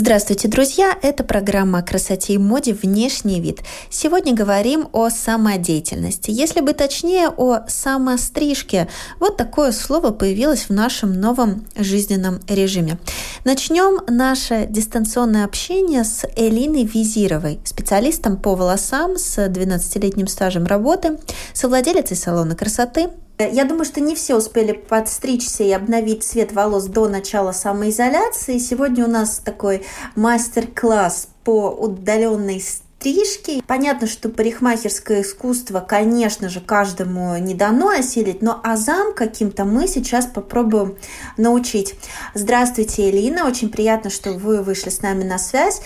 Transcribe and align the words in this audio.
Здравствуйте, 0.00 0.46
друзья! 0.46 0.96
Это 1.02 1.24
программа 1.24 1.80
о 1.80 1.82
красоте 1.82 2.34
и 2.34 2.38
моде 2.38 2.72
«Внешний 2.72 3.40
вид». 3.40 3.62
Сегодня 3.90 4.32
говорим 4.32 4.88
о 4.92 5.10
самодеятельности. 5.10 6.30
Если 6.30 6.60
бы 6.60 6.72
точнее, 6.72 7.30
о 7.30 7.66
самострижке. 7.66 8.86
Вот 9.18 9.36
такое 9.36 9.72
слово 9.72 10.12
появилось 10.12 10.68
в 10.68 10.70
нашем 10.70 11.20
новом 11.20 11.66
жизненном 11.74 12.38
режиме. 12.46 13.00
Начнем 13.42 14.00
наше 14.06 14.66
дистанционное 14.70 15.44
общение 15.44 16.04
с 16.04 16.24
Элиной 16.36 16.84
Визировой, 16.84 17.58
специалистом 17.64 18.36
по 18.36 18.54
волосам 18.54 19.18
с 19.18 19.36
12-летним 19.36 20.28
стажем 20.28 20.66
работы, 20.66 21.18
совладелицей 21.54 22.16
салона 22.16 22.54
красоты, 22.54 23.08
я 23.38 23.64
думаю, 23.64 23.84
что 23.84 24.00
не 24.00 24.14
все 24.14 24.36
успели 24.36 24.72
подстричься 24.72 25.62
и 25.62 25.70
обновить 25.70 26.24
цвет 26.24 26.52
волос 26.52 26.86
до 26.86 27.08
начала 27.08 27.52
самоизоляции. 27.52 28.58
Сегодня 28.58 29.04
у 29.04 29.08
нас 29.08 29.38
такой 29.38 29.84
мастер-класс 30.16 31.28
по 31.44 31.70
удаленной 31.70 32.60
стрижки. 32.98 33.62
Понятно, 33.66 34.06
что 34.06 34.28
парикмахерское 34.28 35.22
искусство, 35.22 35.80
конечно 35.80 36.48
же, 36.48 36.60
каждому 36.60 37.36
не 37.38 37.54
дано 37.54 37.90
осилить, 37.90 38.42
но 38.42 38.60
азам 38.64 39.14
каким-то 39.14 39.64
мы 39.64 39.86
сейчас 39.86 40.26
попробуем 40.26 40.98
научить. 41.36 41.94
Здравствуйте, 42.34 43.10
Элина, 43.10 43.46
очень 43.46 43.70
приятно, 43.70 44.10
что 44.10 44.32
вы 44.32 44.62
вышли 44.62 44.90
с 44.90 45.00
нами 45.00 45.22
на 45.22 45.38
связь. 45.38 45.80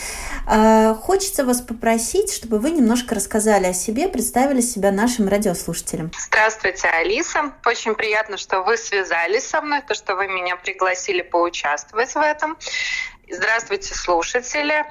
А, 0.47 0.95
хочется 0.95 1.45
вас 1.45 1.61
попросить, 1.61 2.33
чтобы 2.33 2.59
вы 2.59 2.71
немножко 2.71 3.15
рассказали 3.15 3.67
о 3.67 3.75
себе, 3.75 4.09
представили 4.09 4.63
себя 4.63 4.91
нашим 4.91 5.29
радиослушателям. 5.29 6.11
Здравствуйте, 6.19 6.89
Алиса. 6.89 7.53
Очень 7.67 7.95
приятно, 7.95 8.39
что 8.39 8.63
вы 8.63 8.79
связались 8.79 9.45
со 9.45 9.61
мной, 9.61 9.83
то, 9.87 9.95
что 9.95 10.17
вы 10.17 10.29
меня 10.29 10.57
пригласили 10.57 11.21
поучаствовать 11.21 12.15
в 12.15 12.19
этом. 12.19 12.57
Здравствуйте, 13.31 13.95
слушатели. 13.95 14.85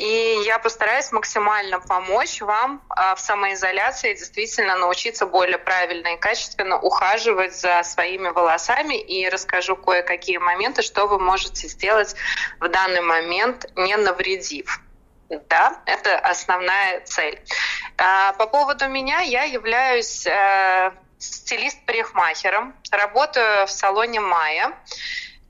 И 0.00 0.44
я 0.46 0.58
постараюсь 0.58 1.12
максимально 1.12 1.78
помочь 1.78 2.40
вам 2.40 2.82
а, 2.88 3.14
в 3.14 3.20
самоизоляции 3.20 4.14
действительно 4.14 4.74
научиться 4.76 5.26
более 5.26 5.58
правильно 5.58 6.14
и 6.14 6.16
качественно 6.16 6.78
ухаживать 6.80 7.54
за 7.54 7.82
своими 7.82 8.30
волосами 8.30 8.98
и 8.98 9.28
расскажу 9.28 9.76
кое-какие 9.76 10.38
моменты, 10.38 10.80
что 10.80 11.06
вы 11.06 11.18
можете 11.18 11.68
сделать 11.68 12.16
в 12.60 12.68
данный 12.68 13.02
момент, 13.02 13.66
не 13.76 13.94
навредив. 13.98 14.80
Да, 15.28 15.82
это 15.84 16.18
основная 16.18 17.02
цель. 17.02 17.38
А, 17.98 18.32
по 18.32 18.46
поводу 18.46 18.88
меня, 18.88 19.20
я 19.20 19.42
являюсь 19.42 20.26
э, 20.26 20.92
стилист-парикмахером, 21.18 22.74
работаю 22.90 23.66
в 23.66 23.70
салоне 23.70 24.20
Майя. 24.20 24.72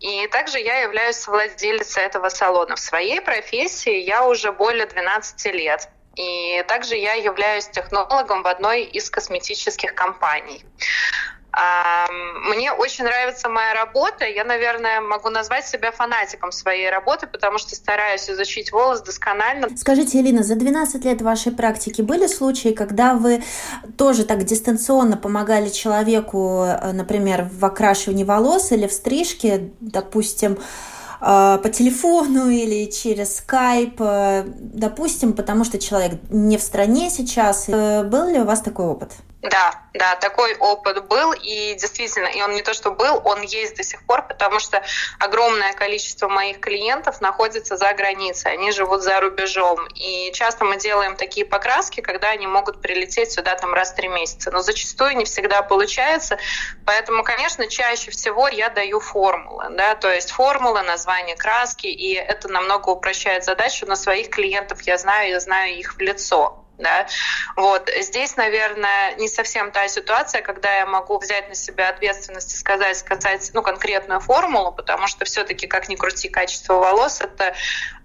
И 0.01 0.27
также 0.29 0.59
я 0.59 0.79
являюсь 0.79 1.27
владелицей 1.29 2.03
этого 2.03 2.31
салона. 2.31 2.75
В 2.75 2.81
своей 2.81 3.21
профессии 3.21 3.97
я 3.97 4.27
уже 4.27 4.51
более 4.51 4.87
12 4.87 5.55
лет. 5.55 5.89
И 6.17 6.65
также 6.67 6.97
я 6.97 7.15
являюсь 7.15 7.69
технологом 7.69 8.43
в 8.43 8.47
одной 8.47 8.83
из 8.83 9.11
косметических 9.11 9.95
компаний. 9.95 10.65
Мне 11.53 12.73
очень 12.73 13.05
нравится 13.05 13.49
моя 13.49 13.75
работа. 13.75 14.25
Я, 14.25 14.45
наверное, 14.45 15.01
могу 15.01 15.31
назвать 15.31 15.67
себя 15.67 15.91
фанатиком 15.91 16.53
своей 16.53 16.91
работы, 16.91 17.27
потому 17.27 17.59
что 17.59 17.75
стараюсь 17.75 18.29
изучить 18.31 18.73
волос 18.73 19.01
досконально. 19.03 19.69
Скажите, 19.77 20.21
Элина, 20.21 20.43
за 20.43 20.55
12 20.55 21.05
лет 21.05 21.23
вашей 21.23 21.53
практики 21.53 22.03
были 22.03 22.27
случаи, 22.27 22.73
когда 22.73 23.15
вы 23.15 23.43
тоже 23.97 24.25
так 24.25 24.45
дистанционно 24.45 25.17
помогали 25.17 25.69
человеку, 25.69 26.65
э, 26.65 26.93
например, 26.93 27.49
в 27.51 27.65
окрашивании 27.65 28.25
волос 28.25 28.73
или 28.73 28.87
в 28.87 28.93
стрижке, 28.93 29.71
допустим, 29.81 30.53
э, 30.53 31.59
по 31.63 31.69
телефону 31.69 32.49
или 32.63 32.91
через 32.91 33.37
скайп, 33.37 34.01
э, 34.01 34.45
допустим, 34.47 35.33
потому 35.33 35.65
что 35.65 35.79
человек 35.79 36.21
не 36.31 36.57
в 36.57 36.63
стране 36.63 37.11
сейчас. 37.11 37.69
Был 37.69 38.29
ли 38.29 38.41
у 38.41 38.45
вас 38.45 38.61
такой 38.61 38.87
опыт? 38.87 39.13
Да, 39.43 39.73
да, 39.95 40.17
такой 40.17 40.55
опыт 40.57 41.07
был, 41.09 41.33
и 41.33 41.75
действительно, 41.75 42.27
и 42.27 42.43
он 42.43 42.53
не 42.53 42.61
то, 42.61 42.75
что 42.75 42.91
был, 42.91 43.23
он 43.25 43.41
есть 43.41 43.75
до 43.75 43.83
сих 43.83 44.05
пор, 44.05 44.27
потому 44.27 44.61
что 44.61 44.83
огромное 45.19 45.73
количество 45.73 46.29
моих 46.29 46.61
клиентов 46.61 47.23
находится 47.23 47.79
за 47.79 47.91
границей, 47.95 48.53
они 48.53 48.71
живут 48.71 49.03
за 49.03 49.19
рубежом, 49.19 49.87
и 49.95 50.31
часто 50.35 50.67
мы 50.67 50.77
делаем 50.77 51.17
такие 51.17 51.47
покраски, 51.47 52.03
когда 52.03 52.29
они 52.29 52.47
могут 52.47 52.83
прилететь 52.83 53.33
сюда 53.33 53.55
там 53.55 53.73
раз 53.73 53.93
в 53.93 53.95
три 53.95 54.09
месяца, 54.09 54.51
но 54.51 54.61
зачастую 54.61 55.17
не 55.17 55.25
всегда 55.25 55.63
получается, 55.63 56.37
поэтому, 56.85 57.25
конечно, 57.25 57.67
чаще 57.67 58.11
всего 58.11 58.47
я 58.47 58.69
даю 58.69 59.01
формулы, 59.01 59.69
да, 59.71 59.95
то 59.95 60.13
есть 60.13 60.33
формулы, 60.33 60.83
название 60.83 61.37
краски, 61.37 61.87
и 61.87 62.13
это 62.13 62.49
намного 62.49 62.91
упрощает 62.91 63.45
задачу, 63.45 63.87
но 63.87 63.95
своих 63.95 64.29
клиентов. 64.29 64.83
Я 64.83 64.99
знаю, 64.99 65.31
я 65.31 65.41
знаю 65.41 65.79
их 65.79 65.95
в 65.95 65.99
лицо, 65.99 66.60
да, 66.81 67.07
вот, 67.57 67.91
здесь, 68.01 68.37
наверное, 68.37 69.15
не 69.17 69.29
совсем 69.29 69.71
та 69.71 69.89
ситуация, 69.89 70.43
когда 70.43 70.79
я 70.79 70.87
могу 70.87 71.19
взять 71.19 71.49
на 71.49 71.55
себя 71.55 71.89
ответственность 71.89 72.53
и 72.55 72.57
сказать, 72.57 72.97
сказать, 72.99 73.51
ну, 73.53 73.63
конкретную 73.63 74.21
формулу, 74.21 74.73
потому 74.73 75.07
что 75.07 75.25
все-таки, 75.25 75.67
как 75.67 75.89
ни 75.89 75.97
крути, 75.97 76.29
качество 76.29 76.75
волос— 76.75 77.21
это 77.23 77.55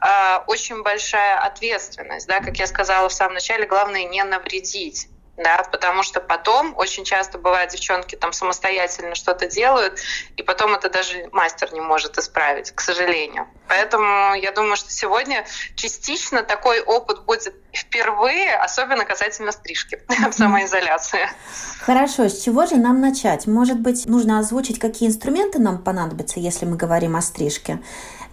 э, 0.02 0.40
очень 0.48 0.84
большая 0.84 1.40
ответственность, 1.40 2.28
да, 2.28 2.40
как 2.40 2.58
я 2.58 2.68
сказала 2.68 3.10
в 3.10 3.14
самом 3.14 3.36
начале, 3.36 3.66
главное 3.66 4.04
не 4.06 4.24
навредить, 4.24 5.08
да, 5.38 5.64
потому 5.72 6.04
что 6.04 6.22
потом 6.22 6.76
очень 6.78 7.04
часто 7.04 7.38
бывает 7.38 7.72
девчонки 7.72 8.16
там 8.16 8.32
самостоятельно 8.32 9.16
что-то 9.16 9.48
делают, 9.48 10.00
и 10.38 10.44
потом 10.44 10.74
это 10.74 10.90
даже 10.90 11.28
мастер 11.32 11.74
не 11.74 11.82
может 11.82 12.18
исправить, 12.18 12.72
к 12.72 12.80
сожалению. 12.80 13.48
Поэтому 13.68 14.36
я 14.36 14.52
думаю, 14.52 14.78
что 14.78 14.92
сегодня 14.92 15.46
частично 15.76 16.44
такой 16.44 16.82
опыт 16.82 17.26
будет 17.26 17.54
впервые, 17.74 18.56
особенно 18.56 19.04
касательно 19.04 19.52
стрижки 19.52 20.00
самоизоляции. 20.32 21.28
Хорошо, 21.82 22.30
с 22.30 22.42
чего 22.42 22.66
же 22.66 22.78
нам 22.78 23.02
начать? 23.02 23.46
Может 23.46 23.80
быть, 23.80 24.06
нужно 24.06 24.40
озвучить, 24.40 24.80
какие 24.80 25.10
инструменты 25.10 25.60
нам 25.60 25.84
понадобятся, 25.84 26.40
если 26.40 26.66
мы 26.66 26.78
говорим 26.78 27.16
о 27.16 27.22
стрижке? 27.22 27.80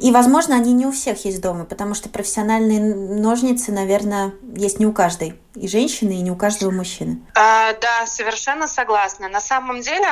И, 0.03 0.11
возможно, 0.11 0.57
они 0.57 0.73
не 0.73 0.85
у 0.85 0.91
всех 0.91 1.25
есть 1.25 1.41
дома, 1.41 1.65
потому 1.65 1.95
что 1.95 2.09
профессиональные 2.09 2.81
ножницы, 2.81 3.71
наверное, 3.71 4.33
есть 4.57 4.81
не 4.81 4.87
у 4.87 4.93
каждой 4.93 5.39
и 5.55 5.69
женщины, 5.69 6.13
и 6.13 6.23
не 6.23 6.31
у 6.31 6.37
каждого 6.37 6.71
мужчины. 6.71 7.21
А, 7.35 7.73
да, 7.75 8.07
совершенно 8.07 8.67
согласна. 8.67 9.29
На 9.29 9.41
самом 9.41 9.81
деле, 9.81 10.09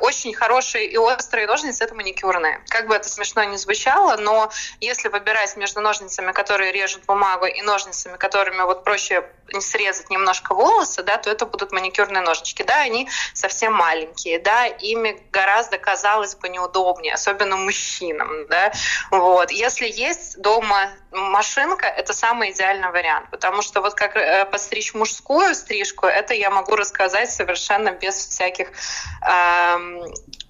очень 0.00 0.32
хорошие 0.34 0.86
и 0.86 0.96
острые 0.96 1.46
ножницы– 1.46 1.82
это 1.84 1.94
маникюрные. 1.94 2.60
Как 2.68 2.86
бы 2.86 2.94
это 2.94 3.08
смешно 3.08 3.42
ни 3.44 3.56
звучало, 3.56 4.16
но 4.16 4.50
если 4.80 5.08
выбирать 5.08 5.56
между 5.56 5.80
ножницами, 5.80 6.32
которые 6.32 6.70
режут 6.70 7.04
бумагу, 7.06 7.46
и 7.46 7.60
ножницами, 7.62 8.16
которыми 8.16 8.62
вот 8.62 8.84
проще 8.84 9.24
срезать 9.60 10.10
немножко 10.10 10.54
волосы, 10.54 11.02
да, 11.02 11.16
то 11.16 11.30
это 11.30 11.46
будут 11.46 11.72
маникюрные 11.72 12.22
ножнички. 12.22 12.62
Да, 12.62 12.80
они 12.80 13.08
совсем 13.34 13.72
маленькие, 13.72 14.38
да, 14.38 14.66
ими 14.66 15.20
гораздо, 15.32 15.78
казалось 15.78 16.34
бы, 16.34 16.48
неудобнее, 16.48 17.14
особенно 17.14 17.56
мужчинам, 17.56 18.46
да, 18.48 18.72
вот. 19.10 19.50
Если 19.50 19.88
есть 19.88 20.40
дома 20.40 20.90
машинка, 21.10 21.86
это 21.86 22.12
самый 22.12 22.52
идеальный 22.52 22.90
вариант, 22.90 23.30
потому 23.30 23.62
что 23.62 23.80
вот 23.80 23.94
как 23.94 24.16
э, 24.16 24.44
постричь 24.46 24.94
мужскую 24.94 25.54
стрижку, 25.54 26.06
это 26.06 26.34
я 26.34 26.50
могу 26.50 26.76
рассказать 26.76 27.30
совершенно 27.30 27.92
без 27.92 28.14
всяких 28.14 28.68
эм, 29.22 30.04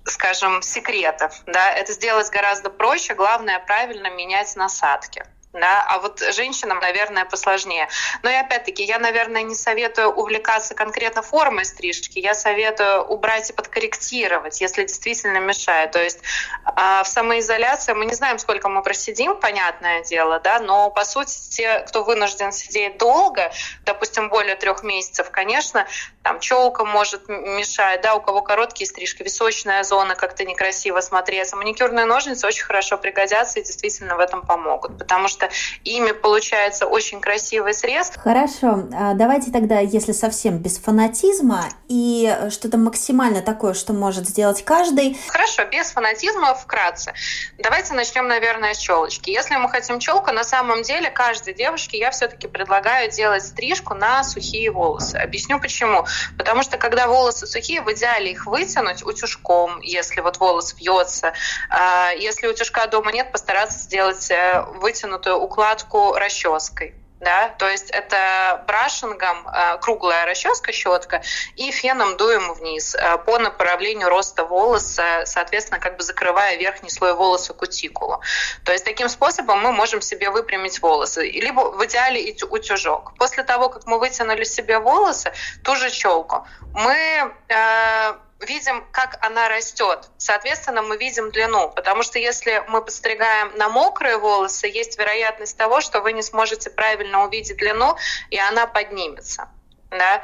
скажем, 0.05 0.62
секретов. 0.62 1.35
Да? 1.47 1.71
Это 1.73 1.93
сделать 1.93 2.31
гораздо 2.31 2.71
проще. 2.71 3.15
Главное 3.15 3.59
правильно 3.61 4.11
менять 4.11 4.55
насадки 4.56 5.25
да, 5.53 5.85
а 5.89 5.99
вот 5.99 6.21
женщинам, 6.35 6.79
наверное, 6.79 7.25
посложнее. 7.25 7.89
Но 8.23 8.31
и 8.31 8.35
опять-таки, 8.35 8.85
я, 8.85 8.99
наверное, 8.99 9.43
не 9.43 9.55
советую 9.55 10.11
увлекаться 10.11 10.75
конкретно 10.75 11.23
формой 11.23 11.65
стрижки, 11.65 12.19
я 12.19 12.35
советую 12.35 13.03
убрать 13.05 13.50
и 13.50 13.53
подкорректировать, 13.53 14.61
если 14.61 14.83
действительно 14.83 15.39
мешает. 15.39 15.93
То 15.93 16.03
есть 16.03 16.21
э, 16.67 17.03
в 17.03 17.06
самоизоляции 17.06 17.95
мы 17.95 18.06
не 18.06 18.15
знаем, 18.15 18.39
сколько 18.39 18.69
мы 18.69 18.83
просидим, 18.83 19.37
понятное 19.37 20.03
дело, 20.05 20.39
да, 20.39 20.61
но 20.61 20.91
по 20.91 21.05
сути 21.05 21.51
те, 21.51 21.81
кто 21.81 22.05
вынужден 22.05 22.53
сидеть 22.53 22.99
долго, 22.99 23.51
допустим, 23.85 24.29
более 24.29 24.56
трех 24.56 24.83
месяцев, 24.83 25.31
конечно, 25.31 25.87
там 26.23 26.41
челка 26.41 26.85
может 26.85 27.29
мешать, 27.29 28.03
да, 28.03 28.15
у 28.15 28.21
кого 28.21 28.43
короткие 28.43 28.87
стрижки, 28.87 29.23
височная 29.23 29.83
зона 29.83 30.15
как-то 30.15 30.44
некрасиво 30.44 31.01
смотреться. 31.01 31.56
Маникюрные 31.56 32.05
ножницы 32.05 32.47
очень 32.47 32.65
хорошо 32.65 32.99
пригодятся 32.99 33.61
и 33.61 33.65
действительно 33.65 34.17
в 34.17 34.21
этом 34.21 34.43
помогут, 34.43 34.99
потому 34.99 35.29
что 35.29 35.38
что 35.38 35.49
ими 35.85 36.11
получается 36.12 36.87
очень 36.87 37.20
красивый 37.20 37.75
срез. 37.75 38.11
Хорошо, 38.17 38.88
а 38.93 39.14
давайте 39.14 39.52
тогда, 39.52 39.79
если 39.79 40.12
совсем 40.12 40.58
без 40.58 40.79
фанатизма 40.79 41.67
и 41.88 42.37
что-то 42.50 42.76
максимально 42.76 43.40
такое, 43.40 43.75
что 43.75 43.93
может 43.93 44.26
сделать 44.26 44.64
каждый. 44.64 45.17
Хорошо, 45.29 45.64
без 45.67 45.90
фанатизма 45.93 46.55
вкратце. 46.55 47.14
Давайте 47.58 47.94
начнем, 47.94 48.26
наверное, 48.26 48.75
с 48.75 48.79
челочки. 48.79 49.31
Если 49.31 49.55
мы 49.56 49.69
хотим 49.69 50.00
челку, 50.00 50.32
на 50.32 50.44
самом 50.44 50.82
деле 50.82 51.11
каждой 51.11 51.55
девушке 51.55 51.99
я 51.99 52.11
все-таки 52.11 52.49
предлагаю 52.49 53.11
делать 53.11 53.44
стрижку 53.44 53.94
на 53.94 54.25
сухие 54.25 54.70
волосы. 54.70 55.17
Объясню 55.17 55.61
почему. 55.61 56.05
Потому 56.37 56.62
что 56.62 56.79
когда 56.79 57.06
волосы 57.06 57.46
сухие, 57.46 57.82
в 57.82 57.93
идеале 57.93 58.32
их 58.32 58.46
вытянуть 58.46 59.05
утюжком, 59.05 59.81
если 59.81 60.20
вот 60.20 60.38
волос 60.38 60.75
вьется. 60.75 61.32
А, 61.70 62.11
если 62.11 62.49
утюжка 62.49 62.87
дома 62.88 63.12
нет, 63.12 63.31
постараться 63.31 63.79
сделать 63.79 64.31
э, 64.31 64.64
вытянутую 64.81 65.28
укладку 65.35 66.15
расческой 66.15 66.95
да, 67.21 67.49
то 67.59 67.69
есть 67.69 67.91
это 67.91 68.63
брашингом 68.67 69.49
э, 69.49 69.79
круглая 69.79 70.25
расческа, 70.25 70.73
щетка, 70.73 71.23
и 71.57 71.71
феном 71.73 72.17
дуем 72.17 72.53
вниз 72.55 72.95
э, 72.95 73.19
по 73.19 73.39
направлению 73.39 74.09
роста 74.09 74.45
волоса, 74.45 75.23
соответственно, 75.25 75.81
как 75.81 75.97
бы 75.97 76.03
закрывая 76.05 76.57
верхний 76.57 76.91
слой 76.91 77.15
волоса 77.15 77.55
кутикулу. 77.55 78.21
То 78.65 78.73
есть 78.73 78.85
таким 78.85 79.09
способом 79.09 79.61
мы 79.61 79.73
можем 79.73 80.01
себе 80.01 80.31
выпрямить 80.31 80.81
волосы, 80.81 81.29
либо 81.29 81.73
в 81.73 81.85
идеале 81.87 82.37
утюжок. 82.49 83.15
После 83.19 83.43
того, 83.43 83.69
как 83.69 83.87
мы 83.87 83.99
вытянули 83.99 84.45
себе 84.45 84.79
волосы, 84.79 85.33
ту 85.65 85.75
же 85.75 85.91
челку, 85.91 86.47
мы 86.73 87.33
э, 87.49 88.15
видим, 88.40 88.87
как 88.93 89.19
она 89.25 89.49
растет. 89.49 90.11
Соответственно, 90.17 90.82
мы 90.82 90.96
видим 90.96 91.31
длину, 91.31 91.70
потому 91.70 92.02
что 92.02 92.19
если 92.19 92.62
мы 92.69 92.82
подстригаем 92.82 93.56
на 93.56 93.69
мокрые 93.69 94.19
волосы, 94.19 94.67
есть 94.69 94.99
вероятность 94.99 95.56
того, 95.56 95.81
что 95.81 96.00
вы 96.00 96.12
не 96.12 96.23
сможете 96.23 96.70
правильно 96.70 97.25
увидеть 97.25 97.56
длину, 97.56 97.96
и 98.31 98.38
она 98.38 98.67
поднимется. 98.67 99.49
Да? 99.90 100.23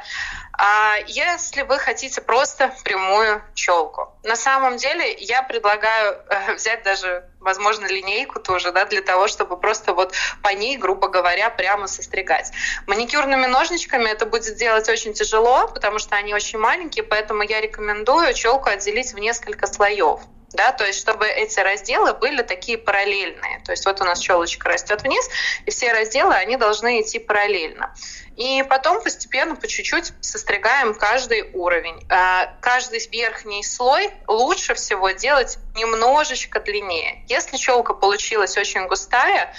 А 0.57 0.97
если 1.07 1.63
вы 1.63 1.79
хотите 1.79 2.21
просто 2.21 2.71
прямую 2.83 3.41
челку, 3.55 4.13
на 4.23 4.35
самом 4.35 4.77
деле 4.77 5.11
я 5.13 5.41
предлагаю 5.41 6.21
э, 6.29 6.53
взять 6.53 6.83
даже, 6.83 7.27
возможно, 7.39 7.87
линейку 7.87 8.39
тоже, 8.39 8.71
да, 8.71 8.85
для 8.85 9.01
того, 9.01 9.27
чтобы 9.27 9.57
просто 9.57 9.93
вот 9.93 10.13
по 10.43 10.49
ней, 10.49 10.77
грубо 10.77 11.07
говоря, 11.07 11.49
прямо 11.49 11.87
состригать. 11.87 12.51
Маникюрными 12.85 13.47
ножничками 13.47 14.07
это 14.09 14.25
будет 14.25 14.55
делать 14.55 14.87
очень 14.87 15.13
тяжело, 15.13 15.67
потому 15.67 15.97
что 15.99 16.15
они 16.15 16.33
очень 16.33 16.59
маленькие, 16.59 17.03
поэтому 17.03 17.41
я 17.41 17.59
рекомендую 17.59 18.33
челку 18.33 18.69
отделить 18.69 19.13
в 19.13 19.17
несколько 19.17 19.67
слоев 19.67 20.21
да, 20.55 20.71
то 20.71 20.85
есть 20.85 20.99
чтобы 20.99 21.27
эти 21.27 21.59
разделы 21.59 22.13
были 22.13 22.41
такие 22.41 22.77
параллельные. 22.77 23.61
То 23.65 23.71
есть 23.71 23.85
вот 23.85 24.01
у 24.01 24.03
нас 24.03 24.19
челочка 24.19 24.69
растет 24.69 25.03
вниз, 25.03 25.29
и 25.65 25.71
все 25.71 25.91
разделы, 25.93 26.33
они 26.33 26.57
должны 26.57 27.01
идти 27.01 27.19
параллельно. 27.19 27.93
И 28.35 28.63
потом 28.63 29.01
постепенно, 29.01 29.55
по 29.55 29.67
чуть-чуть 29.67 30.13
состригаем 30.19 30.93
каждый 30.93 31.51
уровень. 31.53 32.05
А, 32.09 32.53
каждый 32.61 32.99
верхний 33.07 33.63
слой 33.63 34.11
лучше 34.27 34.73
всего 34.73 35.11
делать 35.11 35.57
немножечко 35.75 36.59
длиннее. 36.59 37.23
Если 37.27 37.57
челка 37.57 37.93
получилась 37.93 38.57
очень 38.57 38.87
густая, 38.87 39.53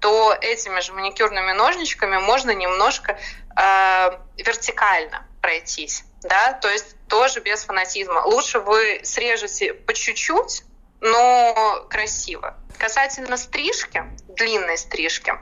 то 0.00 0.34
этими 0.40 0.80
же 0.80 0.92
маникюрными 0.92 1.52
ножничками 1.52 2.16
можно 2.16 2.50
немножко 2.52 3.18
э, 3.56 4.18
вертикально 4.36 5.26
пройтись. 5.40 6.04
Да? 6.22 6.54
То 6.54 6.68
есть 6.68 6.96
тоже 7.08 7.40
без 7.40 7.64
фанатизма. 7.64 8.22
Лучше 8.24 8.60
вы 8.60 9.00
срежете 9.04 9.74
по 9.74 9.92
чуть-чуть, 9.92 10.62
но 11.00 11.86
красиво. 11.90 12.56
Касательно 12.78 13.36
стрижки, 13.36 14.04
длинной 14.28 14.78
стрижки, 14.78 15.34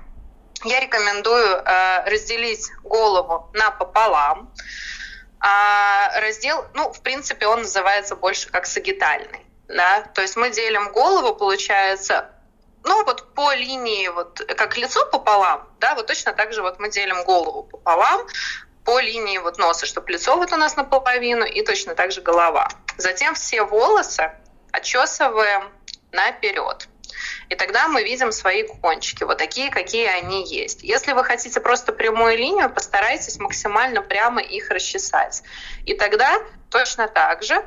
я 0.65 0.81
рекомендую 0.81 1.57
э, 1.57 2.11
разделить 2.11 2.71
голову 2.83 3.51
напополам. 3.55 4.53
А 5.41 6.21
раздел, 6.21 6.67
ну, 6.75 6.93
в 6.93 7.01
принципе, 7.01 7.47
он 7.47 7.63
называется 7.63 8.15
больше 8.15 8.51
как 8.51 8.67
сагитальный. 8.67 9.47
Да? 9.69 10.03
То 10.15 10.21
есть 10.21 10.37
мы 10.37 10.51
делим 10.51 10.93
голову, 10.93 11.35
получается, 11.35 12.31
ну, 12.85 13.05
вот 13.05 13.35
по 13.35 13.53
линии, 13.55 14.09
вот 14.09 14.41
как 14.57 14.77
лицо 14.77 15.07
пополам, 15.07 15.69
да, 15.81 15.95
вот 15.95 16.07
точно 16.07 16.33
так 16.33 16.53
же 16.53 16.63
вот 16.63 16.79
мы 16.79 16.91
делим 16.91 17.25
голову 17.25 17.63
пополам, 17.65 18.27
по 18.85 19.01
линии 19.01 19.39
вот 19.39 19.59
носа, 19.59 19.87
чтобы 19.87 20.13
лицо 20.13 20.37
вот 20.37 20.53
у 20.53 20.57
нас 20.57 20.77
наполовину 20.77 21.45
и 21.45 21.63
точно 21.63 21.95
так 21.95 22.13
же 22.13 22.21
голова. 22.21 22.69
Затем 22.97 23.35
все 23.35 23.63
волосы 23.63 24.33
отчесываем 24.73 25.71
наперед. 26.13 26.89
И 27.49 27.55
тогда 27.55 27.89
мы 27.89 28.03
видим 28.03 28.33
свои 28.33 28.63
кончики, 28.63 29.25
вот 29.25 29.39
такие, 29.39 29.71
какие 29.71 30.07
они 30.07 30.47
есть. 30.47 30.83
Если 30.83 31.13
вы 31.13 31.25
хотите 31.25 31.61
просто 31.61 31.93
прямую 31.93 32.37
линию, 32.37 32.71
постарайтесь 32.71 33.39
максимально 33.39 34.03
прямо 34.03 34.41
их 34.41 34.71
расчесать. 34.71 35.43
И 35.87 35.95
тогда 35.95 36.41
точно 36.71 37.09
так 37.09 37.43
же 37.43 37.65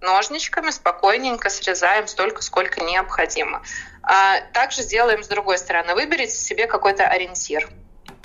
ножничками 0.00 0.70
спокойненько 0.70 1.48
срезаем 1.48 2.06
столько, 2.06 2.42
сколько 2.42 2.80
необходимо. 2.80 3.62
А 4.02 4.40
также 4.52 4.82
сделаем 4.82 5.22
с 5.22 5.28
другой 5.28 5.58
стороны. 5.58 5.94
Выберите 5.94 6.34
себе 6.34 6.66
какой-то 6.66 7.04
ориентир. 7.04 7.68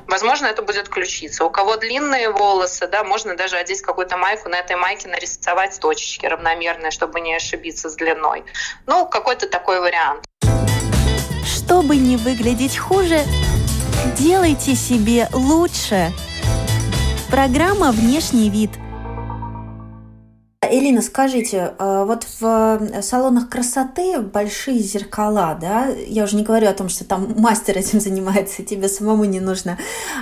Возможно, 0.08 0.46
это 0.48 0.62
будет 0.62 0.88
ключица. 0.88 1.44
У 1.44 1.50
кого 1.50 1.75
длинные 1.75 2.30
волосы, 2.30 2.88
да, 2.88 3.04
можно 3.04 3.36
даже 3.36 3.58
одеть 3.58 3.81
какую-то 3.81 4.16
майку, 4.16 4.48
на 4.48 4.56
этой 4.56 4.78
майке 4.78 5.10
нарисовать 5.10 5.78
точечки 5.81 6.25
равномерные, 6.25 6.92
чтобы 6.92 7.19
не 7.19 7.36
ошибиться 7.36 7.90
с 7.90 7.96
длиной. 7.96 8.46
Ну, 8.86 9.06
какой-то 9.06 9.50
такой 9.50 9.81
вариант. 9.81 10.24
Чтобы 11.68 11.98
не 11.98 12.16
выглядеть 12.16 12.78
хуже, 12.78 13.25
делайте 14.18 14.74
себе 14.74 15.28
лучше. 15.34 16.14
Программа 17.30 17.92
«Внешний 17.92 18.50
вид»– 18.50 18.69
Элина, 20.69 21.02
скажите, 21.02 21.74
э, 21.78 22.04
вот 22.06 22.25
в 22.40 22.44
э, 22.44 23.02
салонах 23.02 23.50
красоты 23.50 24.19
большие 24.19 24.80
зеркала, 24.80 25.58
да? 25.60 25.88
Я 26.08 26.24
уже 26.24 26.36
не 26.36 26.44
говорю 26.44 26.69
о 26.69 26.74
том, 26.74 26.90
что 26.90 27.06
там 27.06 27.34
мастер 27.38 27.78
этим 27.78 28.00
занимается, 28.00 28.64
тебе 28.64 28.88
самому 28.88 29.25
не 29.25 29.40
нужно 29.40 29.78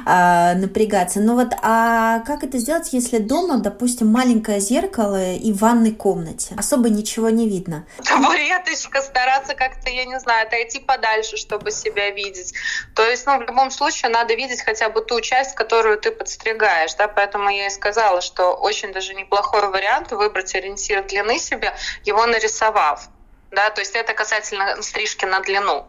а, 0.06 0.54
напрягаться. 0.56 1.20
Но 1.20 1.36
вот, 1.36 1.54
а 1.62 2.20
как 2.22 2.44
это 2.44 2.58
сделать, 2.58 2.94
если 2.94 3.18
дома, 3.18 3.58
допустим, 3.58 4.08
маленькое 4.08 4.60
зеркало 4.60 5.34
и 5.34 5.52
в 5.52 5.58
ванной 5.58 5.92
комнате? 5.92 6.56
Особо 6.58 6.90
ничего 6.90 7.30
не 7.30 7.50
видно. 7.50 7.86
Табуреточка, 8.04 9.02
стараться 9.02 9.56
как-то, 9.56 9.90
я 9.90 10.06
не 10.06 10.20
знаю, 10.20 10.48
отойти 10.48 10.80
подальше, 10.80 11.38
чтобы 11.38 11.72
себя 11.72 12.12
видеть. 12.12 12.54
То 12.94 13.06
есть, 13.06 13.26
ну, 13.26 13.38
в 13.38 13.42
любом 13.42 13.72
случае, 13.72 14.12
надо 14.12 14.36
видеть 14.36 14.62
хотя 14.62 14.90
бы 14.90 15.02
ту 15.02 15.20
часть, 15.22 15.56
которую 15.56 15.98
ты 15.98 16.12
подстригаешь, 16.12 16.94
да? 16.96 17.08
Поэтому 17.08 17.50
я 17.50 17.68
и 17.68 17.70
сказала, 17.70 18.22
что 18.22 18.54
очень 18.54 18.94
даже 18.94 19.14
неплохой 19.14 19.70
вариант 19.70 20.12
выбрать 20.12 20.35
выбрать 20.36 20.54
ориентир 20.56 21.04
длины 21.04 21.40
себе, 21.40 21.74
его 22.04 22.26
нарисовав. 22.26 23.08
Да, 23.52 23.70
то 23.70 23.80
есть 23.80 23.96
это 23.96 24.14
касательно 24.14 24.82
стрижки 24.82 25.26
на 25.26 25.40
длину. 25.40 25.88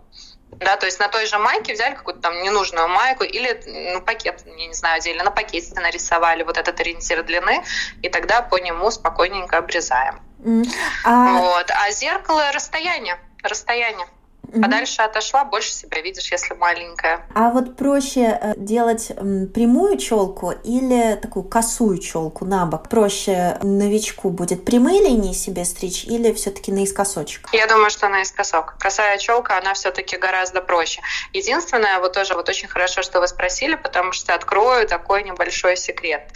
Да, 0.53 0.77
то 0.77 0.87
есть 0.87 1.01
на 1.01 1.09
той 1.09 1.27
же 1.27 1.39
майке 1.39 1.75
взяли 1.75 1.95
какую-то 1.97 2.21
там 2.21 2.41
ненужную 2.43 2.89
майку 2.89 3.25
или 3.25 3.61
ну, 3.95 4.01
пакет, 4.01 4.43
я 4.47 4.67
не 4.69 4.75
знаю, 4.75 4.99
отдельно 4.99 5.25
на 5.25 5.31
пакете 5.33 5.75
нарисовали 5.75 6.45
вот 6.45 6.57
этот 6.57 6.79
ориентир 6.79 7.25
длины, 7.25 7.65
и 8.03 8.09
тогда 8.09 8.43
по 8.43 8.57
нему 8.57 8.91
спокойненько 8.93 9.59
обрезаем. 9.59 10.21
Mm. 10.39 10.69
А... 11.05 11.39
Вот. 11.39 11.71
А 11.71 11.91
зеркало 11.91 12.53
расстояние. 12.53 13.19
Расстояние. 13.43 14.07
Угу. 14.53 14.63
Подальше 14.63 15.03
отошла, 15.03 15.45
больше 15.45 15.73
себя 15.73 16.01
видишь, 16.01 16.31
если 16.31 16.55
маленькая. 16.55 17.27
А 17.35 17.51
вот 17.51 17.77
проще 17.77 18.39
э, 18.41 18.55
делать 18.57 19.09
прямую 19.09 19.99
челку 19.99 20.53
или 20.53 21.17
такую 21.17 21.45
косую 21.45 21.99
челку 21.99 22.45
на 22.45 22.67
бок? 22.67 22.89
Проще 22.89 23.59
новичку 23.63 24.31
будет 24.31 24.65
прямые 24.65 25.01
линии 25.01 25.33
себе 25.33 25.65
стричь 25.65 26.05
или 26.05 26.33
все-таки 26.33 26.73
наискосочек? 26.73 27.49
Я 27.53 27.67
думаю, 27.67 27.91
что 27.91 28.09
наискосок. 28.09 28.77
Косая 28.79 29.19
челка, 29.19 29.59
она 29.59 29.75
все-таки 29.75 30.17
гораздо 30.17 30.61
проще. 30.61 31.01
Единственное, 31.33 31.99
вот 31.99 32.13
тоже 32.13 32.35
вот 32.35 32.49
очень 32.49 32.69
хорошо, 32.69 33.03
что 33.03 33.21
вы 33.21 33.29
спросили, 33.29 33.75
потому 33.75 34.13
что 34.13 34.35
открою 34.35 34.87
такой 34.87 35.23
небольшой 35.23 35.77
секрет. 35.77 36.31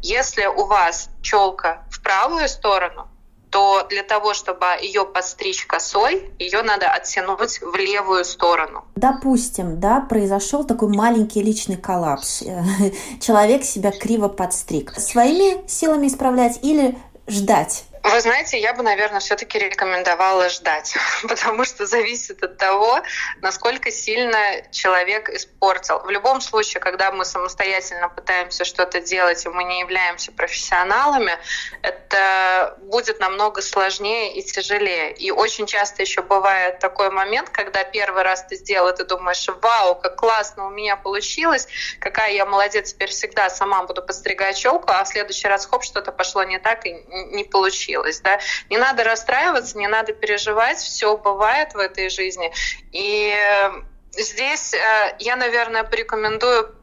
Если 0.00 0.44
у 0.44 0.66
вас 0.66 1.08
челка 1.22 1.84
в 1.90 2.02
правую 2.02 2.48
сторону, 2.48 3.08
то 3.54 3.86
для 3.88 4.02
того, 4.02 4.34
чтобы 4.34 4.66
ее 4.82 5.06
подстричь 5.06 5.64
косой, 5.64 6.32
ее 6.40 6.62
надо 6.62 6.88
оттянуть 6.88 7.60
в 7.62 7.76
левую 7.76 8.24
сторону. 8.24 8.84
Допустим, 8.96 9.78
да, 9.78 10.00
произошел 10.00 10.64
такой 10.64 10.88
маленький 10.88 11.40
личный 11.40 11.76
коллапс. 11.76 12.42
Человек 13.20 13.62
себя 13.62 13.92
криво 13.92 14.26
подстриг. 14.26 14.98
Своими 14.98 15.64
силами 15.68 16.08
исправлять 16.08 16.58
или 16.62 16.98
ждать 17.28 17.84
Вы 18.04 18.20
знаете, 18.20 18.60
я 18.60 18.74
бы, 18.74 18.82
наверное, 18.82 19.20
все-таки 19.20 19.58
рекомендовала 19.58 20.50
ждать, 20.50 20.94
потому 21.26 21.64
что 21.64 21.86
зависит 21.86 22.42
от 22.42 22.58
того, 22.58 23.00
насколько 23.40 23.90
сильно 23.90 24.38
человек 24.70 25.30
испортил. 25.30 26.00
В 26.00 26.10
любом 26.10 26.42
случае, 26.42 26.82
когда 26.82 27.10
мы 27.12 27.24
самостоятельно 27.24 28.10
пытаемся 28.10 28.66
что-то 28.66 29.00
делать, 29.00 29.46
и 29.46 29.48
мы 29.48 29.64
не 29.64 29.80
являемся 29.80 30.32
профессионалами, 30.32 31.38
это 31.80 32.76
будет 32.82 33.20
намного 33.20 33.62
сложнее 33.62 34.34
и 34.34 34.42
тяжелее. 34.42 35.12
И 35.12 35.30
очень 35.30 35.66
часто 35.66 36.02
еще 36.02 36.20
бывает 36.20 36.80
такой 36.80 37.08
момент, 37.08 37.48
когда 37.48 37.84
первый 37.84 38.22
раз 38.22 38.44
ты 38.44 38.56
сделал, 38.56 38.94
ты 38.94 39.04
думаешь, 39.06 39.46
вау, 39.62 39.94
как 39.94 40.16
классно 40.16 40.66
у 40.66 40.70
меня 40.70 40.96
получилось, 40.96 41.68
какая 42.00 42.32
я 42.32 42.44
молодец, 42.44 42.92
теперь 42.92 43.08
всегда 43.08 43.48
сама 43.48 43.82
буду 43.84 44.02
подстригать 44.02 44.58
челку, 44.58 44.90
а 44.90 45.02
в 45.04 45.08
следующий 45.08 45.48
раз, 45.48 45.64
хоп, 45.64 45.82
что-то 45.82 46.12
пошло 46.12 46.44
не 46.44 46.58
так 46.58 46.84
и 46.84 46.92
не 47.32 47.44
получилось. 47.44 47.93
Да? 48.22 48.38
Не 48.70 48.78
надо 48.78 49.04
расстраиваться, 49.04 49.78
не 49.78 49.88
надо 49.88 50.12
переживать, 50.12 50.78
все 50.78 51.16
бывает 51.16 51.74
в 51.74 51.78
этой 51.78 52.08
жизни. 52.08 52.52
И 52.92 53.34
э, 53.34 53.70
здесь 54.12 54.74
э, 54.74 55.16
я, 55.18 55.36
наверное, 55.36 55.84
порекомендую 55.84 56.74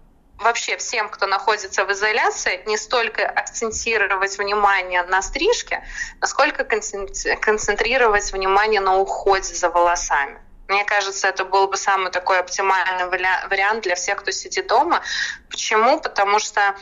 вообще 0.42 0.78
всем, 0.78 1.10
кто 1.10 1.28
находится 1.28 1.86
в 1.86 1.92
изоляции, 1.92 2.62
не 2.66 2.78
столько 2.78 3.26
акцентировать 3.26 4.38
внимание 4.38 5.04
на 5.04 5.22
стрижке, 5.22 5.84
насколько 6.20 6.64
концентрировать 6.64 8.32
внимание 8.32 8.82
на 8.82 8.98
уходе 8.98 9.54
за 9.54 9.70
волосами. 9.70 10.40
Мне 10.68 10.86
кажется, 10.86 11.28
это 11.28 11.44
был 11.44 11.68
бы 11.68 11.76
самый 11.76 12.12
такой 12.12 12.40
оптимальный 12.40 13.06
вариант 13.06 13.84
для 13.84 13.96
всех, 13.96 14.20
кто 14.22 14.32
сидит 14.32 14.68
дома. 14.68 15.02
Почему? 15.50 16.00
Потому 16.00 16.40
что 16.40 16.76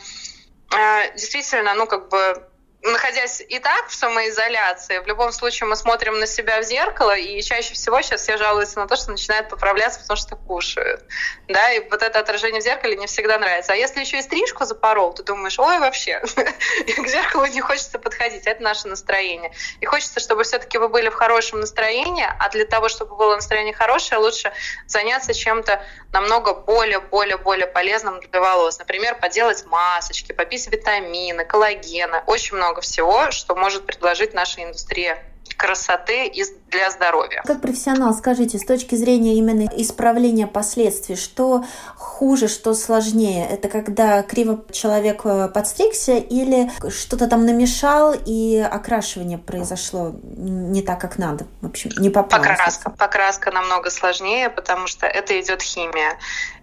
э, 0.72 1.12
действительно, 1.14 1.74
ну 1.74 1.86
как 1.86 2.08
бы 2.08 2.49
находясь 2.82 3.42
и 3.46 3.58
так 3.58 3.88
в 3.88 3.94
самоизоляции, 3.94 4.98
в 4.98 5.06
любом 5.06 5.32
случае 5.32 5.68
мы 5.68 5.76
смотрим 5.76 6.18
на 6.18 6.26
себя 6.26 6.60
в 6.60 6.64
зеркало, 6.64 7.14
и 7.16 7.42
чаще 7.42 7.74
всего 7.74 8.00
сейчас 8.00 8.22
все 8.22 8.38
жалуются 8.38 8.80
на 8.80 8.88
то, 8.88 8.96
что 8.96 9.10
начинают 9.10 9.48
поправляться, 9.50 10.00
потому 10.00 10.16
что 10.16 10.36
кушают. 10.36 11.04
Да, 11.48 11.72
и 11.72 11.86
вот 11.88 12.02
это 12.02 12.18
отражение 12.18 12.60
в 12.60 12.64
зеркале 12.64 12.96
не 12.96 13.06
всегда 13.06 13.38
нравится. 13.38 13.72
А 13.72 13.76
если 13.76 14.00
еще 14.00 14.18
и 14.18 14.22
стрижку 14.22 14.64
запорол, 14.64 15.12
ты 15.12 15.22
думаешь, 15.22 15.58
ой, 15.58 15.78
вообще, 15.78 16.20
к 16.96 17.06
зеркалу 17.06 17.46
не 17.46 17.60
хочется 17.60 17.98
подходить, 17.98 18.46
это 18.46 18.62
наше 18.62 18.88
настроение. 18.88 19.52
И 19.80 19.86
хочется, 19.86 20.18
чтобы 20.20 20.44
все-таки 20.44 20.78
вы 20.78 20.88
были 20.88 21.10
в 21.10 21.14
хорошем 21.14 21.60
настроении, 21.60 22.26
а 22.38 22.48
для 22.48 22.64
того, 22.64 22.88
чтобы 22.88 23.16
было 23.16 23.34
настроение 23.34 23.74
хорошее, 23.74 24.20
лучше 24.20 24.52
заняться 24.86 25.34
чем-то 25.34 25.84
намного 26.12 26.54
более, 26.54 27.00
более, 27.00 27.36
более 27.36 27.66
полезным 27.66 28.20
для 28.20 28.40
волос. 28.40 28.78
Например, 28.78 29.16
поделать 29.16 29.64
масочки, 29.66 30.32
попить 30.32 30.66
витамины, 30.68 31.44
коллагена, 31.44 32.24
очень 32.26 32.56
много 32.56 32.69
много 32.70 32.80
всего, 32.82 33.30
что 33.30 33.56
может 33.56 33.84
предложить 33.84 34.32
наша 34.32 34.62
индустрия 34.62 35.18
красоты 35.56 36.26
и 36.26 36.42
для 36.70 36.90
здоровья. 36.90 37.42
Как 37.44 37.60
профессионал, 37.60 38.14
скажите, 38.14 38.58
с 38.58 38.64
точки 38.64 38.94
зрения 38.94 39.34
именно 39.34 39.68
исправления 39.76 40.46
последствий, 40.46 41.16
что 41.16 41.64
хуже, 41.96 42.48
что 42.48 42.72
сложнее? 42.72 43.46
Это 43.46 43.68
когда 43.68 44.22
криво 44.22 44.64
человек 44.70 45.22
э, 45.24 45.48
подстригся 45.48 46.12
или 46.12 46.70
что-то 46.88 47.26
там 47.26 47.44
намешал 47.44 48.14
и 48.24 48.56
окрашивание 48.58 49.36
произошло 49.36 50.14
не 50.22 50.82
так, 50.82 51.00
как 51.00 51.18
надо? 51.18 51.46
В 51.60 51.66
общем, 51.66 51.90
не 51.98 52.08
попало. 52.08 52.40
Покраска. 52.40 52.90
Покраска 52.90 53.50
намного 53.50 53.90
сложнее, 53.90 54.48
потому 54.48 54.86
что 54.86 55.06
это 55.06 55.38
идет 55.40 55.60
химия. 55.60 56.16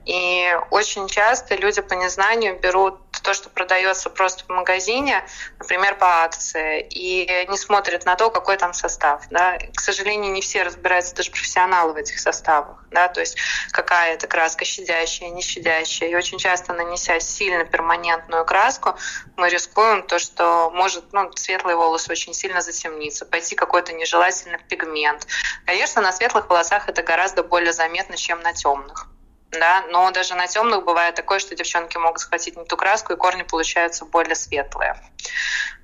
И 0.08 0.58
очень 0.72 1.10
часто 1.10 1.56
люди 1.56 1.82
по 1.82 1.94
незнанию 1.94 2.58
берут 2.58 2.98
то, 3.24 3.34
что 3.34 3.50
продается 3.50 4.10
просто 4.10 4.46
в 4.46 4.50
магазине, 4.50 5.22
например, 5.60 5.98
по 5.98 6.24
акции, 6.24 6.88
и 6.90 7.46
не 7.50 7.58
смотрят 7.58 8.06
на 8.06 8.16
то, 8.16 8.30
какой 8.30 8.56
там 8.56 8.74
состав. 8.74 9.24
Да. 9.30 9.58
К 9.76 9.82
сожалению, 9.82 10.32
не 10.32 10.40
все 10.40 10.64
разбираются, 10.64 11.14
даже 11.14 11.32
профессионалы 11.32 11.92
в 11.92 11.98
этих 11.98 12.20
составах. 12.20 12.86
Да, 12.90 13.10
то 13.10 13.20
есть 13.20 13.38
какая 13.72 14.14
это 14.14 14.28
краска 14.28 14.64
щадящая, 14.64 15.30
не 15.30 15.42
щадящая. 15.42 16.10
И 16.10 16.16
очень 16.16 16.38
часто, 16.38 16.72
нанеся 16.72 17.20
сильно 17.20 17.66
перманентную 17.66 18.46
краску, 18.46 18.96
мы 19.36 19.50
рискуем 19.50 20.04
то, 20.04 20.20
что 20.20 20.72
может 20.74 21.12
ну, 21.12 21.30
светлые 21.36 21.76
волосы 21.76 22.14
очень 22.14 22.34
сильно 22.34 22.62
затемниться, 22.62 23.26
пойти 23.26 23.56
какой-то 23.56 23.92
нежелательный 23.92 24.60
пигмент. 24.70 25.28
Конечно, 25.66 26.02
на 26.02 26.14
светлых 26.14 26.50
волосах 26.50 26.88
это 26.88 27.04
гораздо 27.04 27.44
более 27.44 27.74
заметно, 27.74 28.16
чем 28.16 28.40
на 28.40 28.54
темных 28.54 29.08
да, 29.52 29.86
но 29.90 30.12
даже 30.12 30.36
на 30.36 30.48
темных 30.48 30.84
бывает 30.84 31.16
такое, 31.16 31.40
что 31.40 31.56
девчонки 31.56 31.98
могут 31.98 32.20
схватить 32.20 32.58
не 32.58 32.66
ту 32.66 32.76
краску, 32.76 33.14
и 33.14 33.16
корни 33.16 33.44
получаются 33.44 34.06
более 34.06 34.36
светлые. 34.36 34.96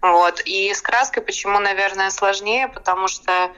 Вот. 0.01 0.41
И 0.41 0.73
с 0.73 0.81
краской 0.81 1.23
почему, 1.23 1.59
наверное, 1.59 2.09
сложнее, 2.09 2.67
потому 2.67 3.07
что 3.07 3.51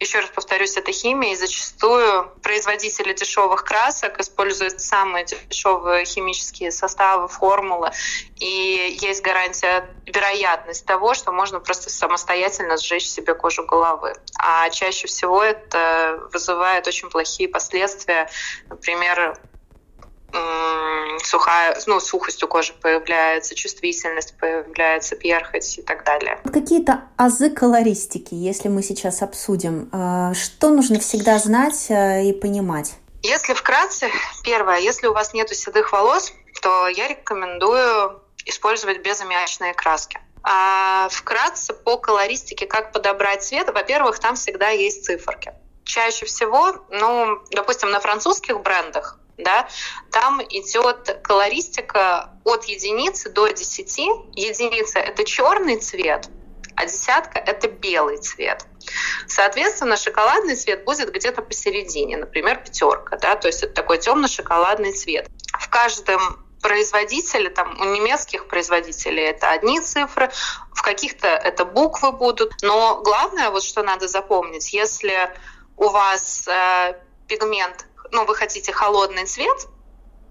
еще 0.00 0.20
раз 0.20 0.30
повторюсь, 0.30 0.76
это 0.78 0.92
химия, 0.92 1.32
и 1.32 1.36
зачастую 1.36 2.32
производители 2.42 3.12
дешевых 3.12 3.64
красок 3.64 4.18
используют 4.18 4.80
самые 4.80 5.26
дешевые 5.26 6.06
химические 6.06 6.70
составы, 6.70 7.28
формулы, 7.28 7.90
и 8.36 8.98
есть 9.02 9.22
гарантия, 9.22 9.86
вероятность 10.06 10.86
того, 10.86 11.14
что 11.14 11.32
можно 11.32 11.60
просто 11.60 11.90
самостоятельно 11.90 12.78
сжечь 12.78 13.06
себе 13.06 13.34
кожу 13.34 13.64
головы. 13.64 14.14
А 14.38 14.70
чаще 14.70 15.06
всего 15.06 15.42
это 15.42 16.18
вызывает 16.32 16.86
очень 16.88 17.10
плохие 17.10 17.48
последствия, 17.48 18.28
например, 18.70 19.38
сухая, 21.22 21.76
ну, 21.86 22.00
сухость 22.00 22.42
у 22.42 22.48
кожи 22.48 22.72
появляется, 22.72 23.54
чувствительность 23.54 24.36
появляется, 24.38 25.16
перхоть 25.16 25.78
и 25.78 25.82
так 25.82 26.04
далее. 26.04 26.40
Какие-то 26.52 27.04
азы 27.16 27.50
колористики, 27.50 28.34
если 28.34 28.68
мы 28.68 28.82
сейчас 28.82 29.22
обсудим, 29.22 29.88
а, 29.92 30.34
что 30.34 30.70
нужно 30.70 30.98
всегда 30.98 31.38
знать 31.38 31.86
э, 31.90 32.24
и 32.24 32.32
понимать? 32.32 32.94
Если 33.22 33.54
вкратце, 33.54 34.08
первое, 34.44 34.78
если 34.78 35.06
у 35.06 35.12
вас 35.12 35.34
нет 35.34 35.50
седых 35.50 35.92
волос, 35.92 36.32
то 36.62 36.88
я 36.88 37.08
рекомендую 37.08 38.22
использовать 38.46 39.02
безаммиачные 39.02 39.74
краски. 39.74 40.18
А 40.42 41.08
вкратце 41.10 41.74
по 41.74 41.98
колористике, 41.98 42.66
как 42.66 42.92
подобрать 42.92 43.42
цвет, 43.42 43.68
во-первых, 43.72 44.18
там 44.18 44.36
всегда 44.36 44.70
есть 44.70 45.04
циферки. 45.04 45.52
Чаще 45.84 46.24
всего, 46.24 46.86
ну, 46.88 47.40
допустим, 47.50 47.90
на 47.90 48.00
французских 48.00 48.60
брендах 48.62 49.18
да, 49.40 49.68
там 50.10 50.42
идет 50.42 51.20
колористика 51.22 52.30
от 52.44 52.64
единицы 52.64 53.30
до 53.30 53.48
десяти. 53.48 54.08
Единица— 54.34 54.98
это 55.00 55.24
черный 55.24 55.76
цвет, 55.76 56.28
а 56.76 56.86
десятка— 56.86 57.38
это 57.46 57.68
белый 57.68 58.18
цвет. 58.18 58.64
Соответственно, 59.26 59.96
шоколадный 59.96 60.56
цвет 60.56 60.84
будет 60.84 61.12
где-то 61.12 61.42
посередине, 61.42 62.16
например, 62.16 62.62
пятерка, 62.62 63.16
да, 63.16 63.36
то 63.36 63.48
есть 63.48 63.62
это 63.62 63.74
такой 63.74 63.98
темно-шоколадный 63.98 64.92
цвет. 64.92 65.28
В 65.58 65.68
каждом 65.68 66.20
производителе, 66.60 67.50
там 67.50 67.80
у 67.80 67.84
немецких 67.84 68.46
производителей 68.46 69.24
это 69.24 69.50
одни 69.50 69.80
цифры, 69.80 70.30
в 70.74 70.82
каких-то 70.82 71.28
это 71.28 71.64
буквы 71.64 72.12
будут. 72.12 72.52
Но 72.62 73.00
главное, 73.02 73.50
вот 73.50 73.62
что 73.62 73.82
надо 73.82 74.08
запомнить, 74.08 74.72
если 74.72 75.30
у 75.76 75.88
вас 75.88 76.46
э, 76.48 77.00
пигмент 77.26 77.86
ну, 78.12 78.24
вы 78.24 78.34
хотите 78.34 78.72
холодный 78.72 79.26
цвет, 79.26 79.68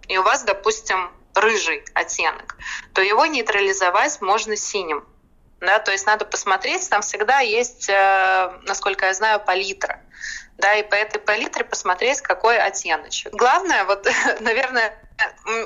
и 0.07 0.17
у 0.17 0.23
вас, 0.23 0.43
допустим, 0.43 1.11
рыжий 1.35 1.83
оттенок, 1.93 2.57
то 2.93 3.01
его 3.01 3.25
нейтрализовать 3.25 4.21
можно 4.21 4.55
синим. 4.55 5.05
Да, 5.59 5.79
то 5.79 5.91
есть 5.91 6.05
надо 6.05 6.23
посмотреть, 6.23 6.89
там 6.89 7.01
всегда 7.01 7.39
есть, 7.39 7.89
э, 7.89 8.59
насколько 8.63 9.07
я 9.07 9.13
знаю, 9.13 9.41
палитра. 9.41 10.01
Да, 10.57 10.73
и 10.75 10.83
по 10.83 10.95
этой 10.95 11.19
палитре 11.19 11.65
посмотреть, 11.65 12.21
какой 12.21 12.57
оттеночек. 12.57 13.33
Главное, 13.33 13.83
вот, 13.83 14.07
наверное, 14.39 14.97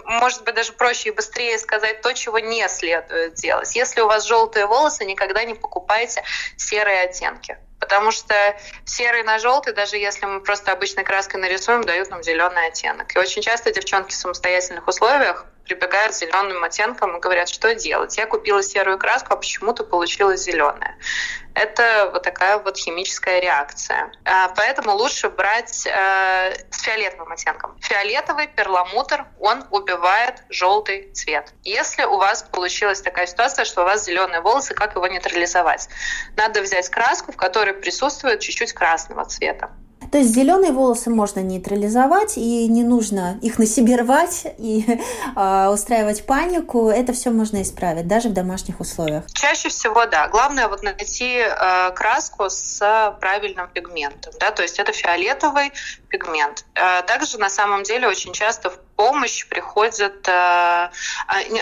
может 0.05 0.43
быть, 0.43 0.55
даже 0.55 0.73
проще 0.73 1.09
и 1.09 1.11
быстрее 1.11 1.57
сказать 1.57 2.01
то, 2.01 2.13
чего 2.13 2.39
не 2.39 2.67
следует 2.69 3.35
делать. 3.35 3.75
Если 3.75 4.01
у 4.01 4.07
вас 4.07 4.25
желтые 4.25 4.65
волосы, 4.65 5.05
никогда 5.05 5.43
не 5.43 5.53
покупайте 5.53 6.23
серые 6.57 7.03
оттенки. 7.03 7.57
Потому 7.79 8.11
что 8.11 8.33
серый 8.85 9.23
на 9.23 9.39
желтый, 9.39 9.73
даже 9.73 9.97
если 9.97 10.25
мы 10.25 10.39
просто 10.39 10.71
обычной 10.71 11.03
краской 11.03 11.39
нарисуем, 11.39 11.83
дают 11.83 12.09
нам 12.09 12.23
зеленый 12.23 12.67
оттенок. 12.67 13.13
И 13.13 13.19
очень 13.19 13.41
часто 13.41 13.73
девчонки 13.73 14.11
в 14.11 14.15
самостоятельных 14.15 14.87
условиях 14.87 15.45
прибегают 15.65 16.13
с 16.13 16.19
зеленым 16.19 16.63
оттенком 16.63 17.17
и 17.17 17.19
говорят, 17.19 17.49
что 17.49 17.73
делать. 17.75 18.17
Я 18.17 18.25
купила 18.25 18.61
серую 18.63 18.97
краску, 18.97 19.33
а 19.33 19.35
почему-то 19.37 19.83
получилась 19.83 20.41
зеленая. 20.41 20.97
Это 21.55 22.09
вот 22.11 22.23
такая 22.23 22.57
вот 22.57 22.77
химическая 22.77 23.39
реакция. 23.39 24.11
А, 24.25 24.49
поэтому 24.49 24.93
лучше 24.93 25.29
брать 25.29 25.85
э, 25.85 26.55
с 26.71 26.81
фиолетовым 26.81 27.31
оттенком. 27.31 27.77
Фиолетовый 27.79 28.47
перламутр, 28.47 29.25
он 29.43 29.65
убивает 29.71 30.41
желтый 30.49 31.11
цвет. 31.13 31.53
Если 31.65 32.03
у 32.05 32.15
вас 32.15 32.43
получилась 32.43 33.01
такая 33.01 33.27
ситуация, 33.27 33.65
что 33.65 33.81
у 33.81 33.83
вас 33.83 34.05
зеленые 34.05 34.39
волосы, 34.39 34.73
как 34.73 34.95
его 34.95 35.05
нейтрализовать? 35.05 35.89
Надо 36.37 36.61
взять 36.61 36.87
краску, 36.87 37.33
в 37.33 37.35
которой 37.35 37.73
присутствует 37.73 38.39
чуть-чуть 38.39 38.71
красного 38.71 39.25
цвета. 39.25 39.69
То 40.13 40.19
есть 40.19 40.29
зеленые 40.29 40.71
волосы 40.71 41.09
можно 41.09 41.39
нейтрализовать, 41.39 42.37
и 42.37 42.67
не 42.67 42.83
нужно 42.83 43.39
их 43.41 43.57
на 43.57 43.65
себе 43.65 43.95
рвать 43.95 44.45
и 44.59 44.85
э, 45.35 45.67
устраивать 45.73 46.27
панику. 46.27 46.89
Это 46.89 47.13
все 47.13 47.31
можно 47.31 47.63
исправить, 47.63 48.07
даже 48.07 48.29
в 48.29 48.33
домашних 48.33 48.79
условиях. 48.79 49.23
Чаще 49.33 49.69
всего, 49.69 50.05
да. 50.05 50.27
Главное 50.27 50.67
вот 50.67 50.83
найти 50.83 51.37
э, 51.39 51.91
краску 51.95 52.47
с 52.47 53.17
правильным 53.19 53.67
пигментом. 53.69 54.33
Да? 54.39 54.51
То 54.51 54.61
есть 54.61 54.77
это 54.77 54.91
фиолетовый 54.91 55.71
пигмент. 56.09 56.65
Э, 56.75 57.01
также 57.07 57.39
на 57.39 57.49
самом 57.49 57.81
деле 57.81 58.07
очень 58.07 58.33
часто 58.33 58.69
в 58.69 58.77
помощь 58.95 59.47
приходит 59.47 60.27
э, 60.27 60.89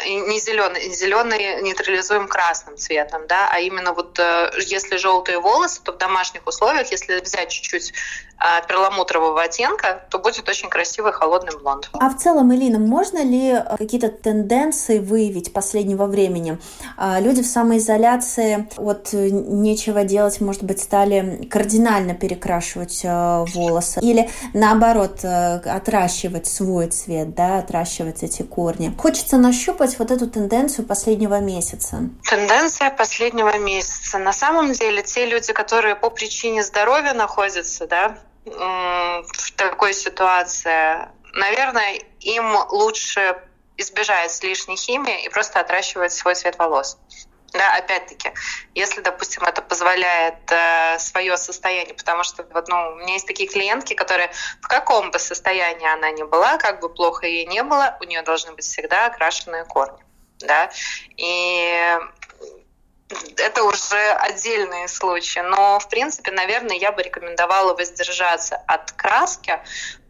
не 0.06 0.40
зеленый, 0.40 0.94
зеленый 0.94 1.62
нейтрализуем 1.62 2.28
красным 2.28 2.78
цветом, 2.78 3.22
да, 3.28 3.50
а 3.52 3.60
именно 3.60 3.94
вот 3.94 4.20
э, 4.20 4.52
если 4.66 4.98
желтые 4.98 5.40
волосы, 5.40 5.82
то 5.84 5.94
в 5.94 5.98
домашних 5.98 6.46
условиях, 6.46 6.92
если 6.92 7.20
взять 7.20 7.50
чуть-чуть 7.50 7.94
э, 8.40 8.68
перламутрового 8.68 9.42
оттенка, 9.44 10.06
то 10.10 10.20
будет 10.20 10.48
очень 10.50 10.70
красивый 10.70 11.14
холодный 11.14 11.58
блонд. 11.58 11.90
А 11.94 12.10
в 12.10 12.18
целом, 12.18 12.54
Элина, 12.54 12.80
можно 12.80 13.24
ли 13.24 13.58
какие-то 13.78 14.10
тенденции 14.10 15.00
выявить 15.00 15.54
последнего 15.54 16.06
времени? 16.06 16.58
Люди 17.20 17.42
в 17.42 17.48
самоизоляции 17.48 18.68
вот 18.78 19.14
нечего 19.14 20.04
делать, 20.04 20.42
может 20.42 20.64
быть, 20.64 20.82
стали 20.82 21.48
кардинально 21.50 22.14
перекрашивать 22.14 23.02
волосы 23.04 24.00
или 24.02 24.30
наоборот 24.54 25.24
отращивать 25.24 26.48
свой 26.48 26.88
цвет 26.88 27.31
да, 27.34 27.60
отращивать 27.60 28.24
эти 28.24 28.42
корни. 28.44 28.94
Хочется 28.98 29.38
нащупать 29.38 29.98
вот 30.00 30.12
эту 30.12 30.30
тенденцию 30.30 30.86
последнего 30.86 31.40
месяца. 31.40 32.10
Тенденция 32.24 32.92
последнего 32.92 33.58
месяца. 33.58 34.18
На 34.18 34.34
самом 34.34 34.74
деле, 34.74 35.04
те 35.04 35.26
люди, 35.26 35.54
которые 35.54 35.96
по 35.96 36.10
причине 36.10 36.64
здоровья 36.64 37.14
находятся, 37.14 37.88
да, 37.88 38.18
в 38.46 39.52
такой 39.56 39.94
ситуации, 39.94 41.08
наверное, 41.34 42.00
им 42.20 42.56
лучше 42.72 43.36
избежать 43.78 44.44
лишней 44.44 44.78
химии 44.78 45.26
и 45.26 45.30
просто 45.30 45.60
отращивать 45.60 46.12
свой 46.12 46.36
цвет 46.36 46.58
волос. 46.58 46.98
Да, 47.54 47.74
опять-таки, 47.76 48.32
если, 48.76 49.02
допустим, 49.02 49.44
это 49.44 49.62
позволяет 49.62 50.50
э, 50.52 50.98
свое 51.00 51.36
состояние, 51.36 51.94
потому 51.94 52.24
что 52.24 52.44
вот, 52.54 52.70
ну, 52.70 52.94
у 52.94 52.96
меня 52.96 53.14
есть 53.14 53.28
такие 53.28 53.50
клиентки, 53.50 53.94
которые 53.94 54.32
в 54.62 54.68
каком 54.68 55.12
бы 55.12 55.20
состоянии 55.20 55.88
она 55.92 56.12
ни 56.12 56.24
была, 56.24 56.58
как 56.58 56.80
бы 56.80 56.88
плохо 56.88 57.28
ей 57.28 57.46
не 57.46 57.62
было, 57.64 57.98
у 58.00 58.06
нее 58.06 58.22
должны 58.22 58.54
быть 58.54 58.64
всегда 58.64 59.08
окрашенные 59.08 59.66
корни. 59.66 60.00
Да? 60.40 60.72
И 61.18 61.98
это 63.38 63.64
уже 63.64 64.12
отдельные 64.12 64.88
случаи. 64.88 65.40
Но, 65.40 65.80
в 65.80 65.90
принципе, 65.90 66.32
наверное, 66.32 66.78
я 66.78 66.92
бы 66.92 67.04
рекомендовала 67.04 67.76
воздержаться 67.76 68.56
от 68.68 68.92
краски, 68.94 69.60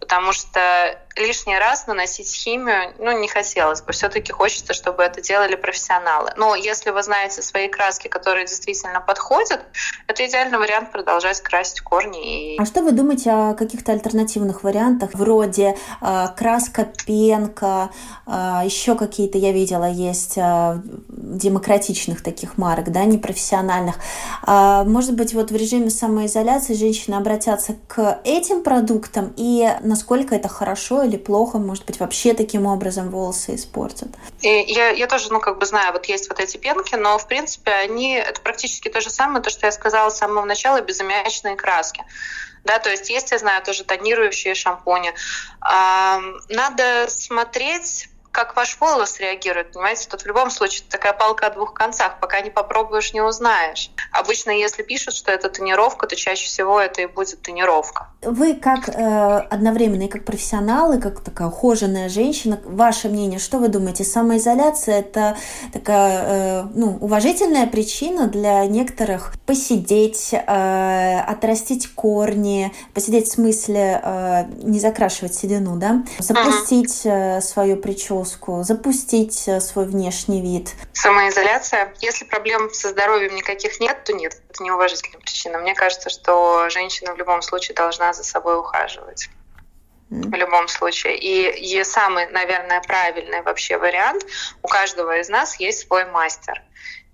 потому 0.01 0.33
что 0.33 0.97
лишний 1.15 1.57
раз 1.57 1.87
наносить 1.87 2.33
химию, 2.33 2.93
ну, 2.97 3.17
не 3.19 3.27
хотелось 3.27 3.81
бы. 3.81 3.93
Все-таки 3.93 4.31
хочется, 4.31 4.73
чтобы 4.73 5.03
это 5.03 5.21
делали 5.21 5.55
профессионалы. 5.55 6.31
Но 6.37 6.55
если 6.55 6.89
вы 6.89 7.03
знаете 7.03 7.41
свои 7.41 7.67
краски, 7.67 8.07
которые 8.07 8.45
действительно 8.45 9.01
подходят, 9.01 9.61
это 10.07 10.25
идеальный 10.25 10.57
вариант 10.57 10.91
продолжать 10.91 11.41
красить 11.41 11.81
корни. 11.81 12.55
И... 12.55 12.59
А 12.59 12.65
что 12.65 12.81
вы 12.81 12.91
думаете 12.91 13.31
о 13.31 13.53
каких-то 13.53 13.91
альтернативных 13.91 14.63
вариантах, 14.63 15.11
вроде 15.13 15.77
э, 16.01 16.27
краска 16.35 16.85
пенка, 17.05 17.91
э, 18.25 18.31
еще 18.63 18.95
какие-то, 18.95 19.37
я 19.37 19.51
видела, 19.51 19.89
есть 19.89 20.37
э, 20.37 20.81
демократичных 21.07 22.23
таких 22.23 22.57
марок, 22.57 22.91
да, 22.91 23.05
непрофессиональных. 23.05 23.95
Э, 24.47 24.83
может 24.85 25.15
быть, 25.15 25.33
вот 25.33 25.51
в 25.51 25.55
режиме 25.55 25.89
самоизоляции 25.89 26.73
женщины 26.73 27.15
обратятся 27.15 27.75
к 27.87 28.19
этим 28.23 28.63
продуктам 28.63 29.33
и 29.35 29.69
насколько 29.91 30.33
это 30.33 30.47
хорошо 30.47 31.03
или 31.03 31.17
плохо, 31.17 31.59
может 31.59 31.85
быть, 31.85 31.99
вообще 31.99 32.33
таким 32.33 32.65
образом 32.65 33.11
волосы 33.11 33.55
испортят. 33.55 34.07
И 34.41 34.47
я, 34.47 34.89
я 34.89 35.05
тоже, 35.05 35.31
ну, 35.31 35.39
как 35.39 35.59
бы 35.59 35.65
знаю, 35.65 35.93
вот 35.93 36.05
есть 36.05 36.29
вот 36.29 36.39
эти 36.39 36.57
пенки, 36.57 36.95
но, 36.95 37.17
в 37.17 37.27
принципе, 37.27 37.71
они, 37.71 38.15
это 38.15 38.41
практически 38.41 38.89
то 38.89 39.01
же 39.01 39.09
самое, 39.09 39.43
то, 39.43 39.49
что 39.49 39.67
я 39.67 39.71
сказала 39.71 40.09
с 40.09 40.17
самого 40.17 40.45
начала, 40.45 40.81
безаммиачные 40.81 41.55
краски. 41.55 42.03
Да, 42.63 42.79
то 42.79 42.89
есть 42.89 43.09
есть, 43.09 43.31
я 43.31 43.39
знаю, 43.39 43.63
тоже 43.63 43.83
тонирующие 43.83 44.55
шампуни. 44.55 45.13
Надо 45.59 47.07
смотреть 47.09 48.07
как 48.31 48.55
ваш 48.55 48.77
волос 48.79 49.19
реагирует, 49.19 49.73
понимаете? 49.73 50.07
Тут 50.09 50.21
в 50.21 50.25
любом 50.25 50.49
случае 50.49 50.85
такая 50.89 51.13
палка 51.13 51.47
о 51.47 51.49
двух 51.49 51.73
концах. 51.73 52.19
Пока 52.19 52.41
не 52.41 52.49
попробуешь, 52.49 53.13
не 53.13 53.21
узнаешь. 53.21 53.91
Обычно, 54.11 54.51
если 54.51 54.83
пишут, 54.83 55.15
что 55.15 55.31
это 55.31 55.49
тонировка, 55.49 56.07
то 56.07 56.15
чаще 56.15 56.45
всего 56.45 56.79
это 56.79 57.01
и 57.01 57.07
будет 57.07 57.41
тонировка. 57.41 58.07
Вы 58.21 58.53
как 58.53 58.87
э, 58.87 59.37
одновременно 59.49 60.03
и 60.03 60.07
как 60.07 60.23
профессионал, 60.23 60.93
и 60.93 61.01
как 61.01 61.21
такая 61.21 61.49
ухоженная 61.49 62.07
женщина, 62.07 62.59
ваше 62.63 63.09
мнение, 63.09 63.39
что 63.39 63.57
вы 63.57 63.67
думаете? 63.67 64.03
Самоизоляция– 64.03 64.99
это 65.01 65.37
такая 65.73 66.23
э, 66.23 66.63
ну, 66.73 66.97
уважительная 67.01 67.67
причина 67.67 68.27
для 68.27 68.65
некоторых 68.65 69.33
посидеть, 69.45 70.33
э, 70.33 71.19
отрастить 71.19 71.93
корни, 71.93 72.71
посидеть 72.93 73.27
в 73.27 73.31
смысле 73.31 74.01
э, 74.01 74.43
не 74.63 74.79
закрашивать 74.79 75.33
седину, 75.33 75.75
да? 75.75 76.03
Запустить 76.19 77.01
э, 77.03 77.41
свою 77.41 77.75
прическу, 77.77 78.20
нагрузку, 78.21 78.63
запустить 78.63 79.47
э, 79.47 79.59
свой 79.59 79.85
внешний 79.85 80.41
вид. 80.41 80.73
Самоизоляция. 80.93 81.93
Если 82.01 82.25
проблем 82.25 82.69
со 82.71 82.89
здоровьем 82.89 83.35
никаких 83.35 83.79
нет, 83.79 84.03
то 84.03 84.13
нет. 84.13 84.41
Это 84.49 84.63
неуважительная 84.63 85.19
причина. 85.19 85.57
Мне 85.59 85.73
кажется, 85.73 86.09
что 86.09 86.69
женщина 86.69 87.13
в 87.13 87.17
любом 87.17 87.41
случае 87.41 87.75
должна 87.75 88.13
за 88.13 88.23
собой 88.23 88.57
ухаживать. 88.59 89.29
В 90.09 90.33
любом 90.33 90.67
случае. 90.67 91.17
И, 91.17 91.77
и 91.77 91.83
самый, 91.83 92.27
наверное, 92.27 92.81
правильный 92.81 93.41
вообще 93.41 93.77
вариант, 93.77 94.25
у 94.61 94.67
каждого 94.67 95.17
из 95.17 95.29
нас 95.29 95.59
есть 95.59 95.87
свой 95.87 96.05
мастер. 96.05 96.61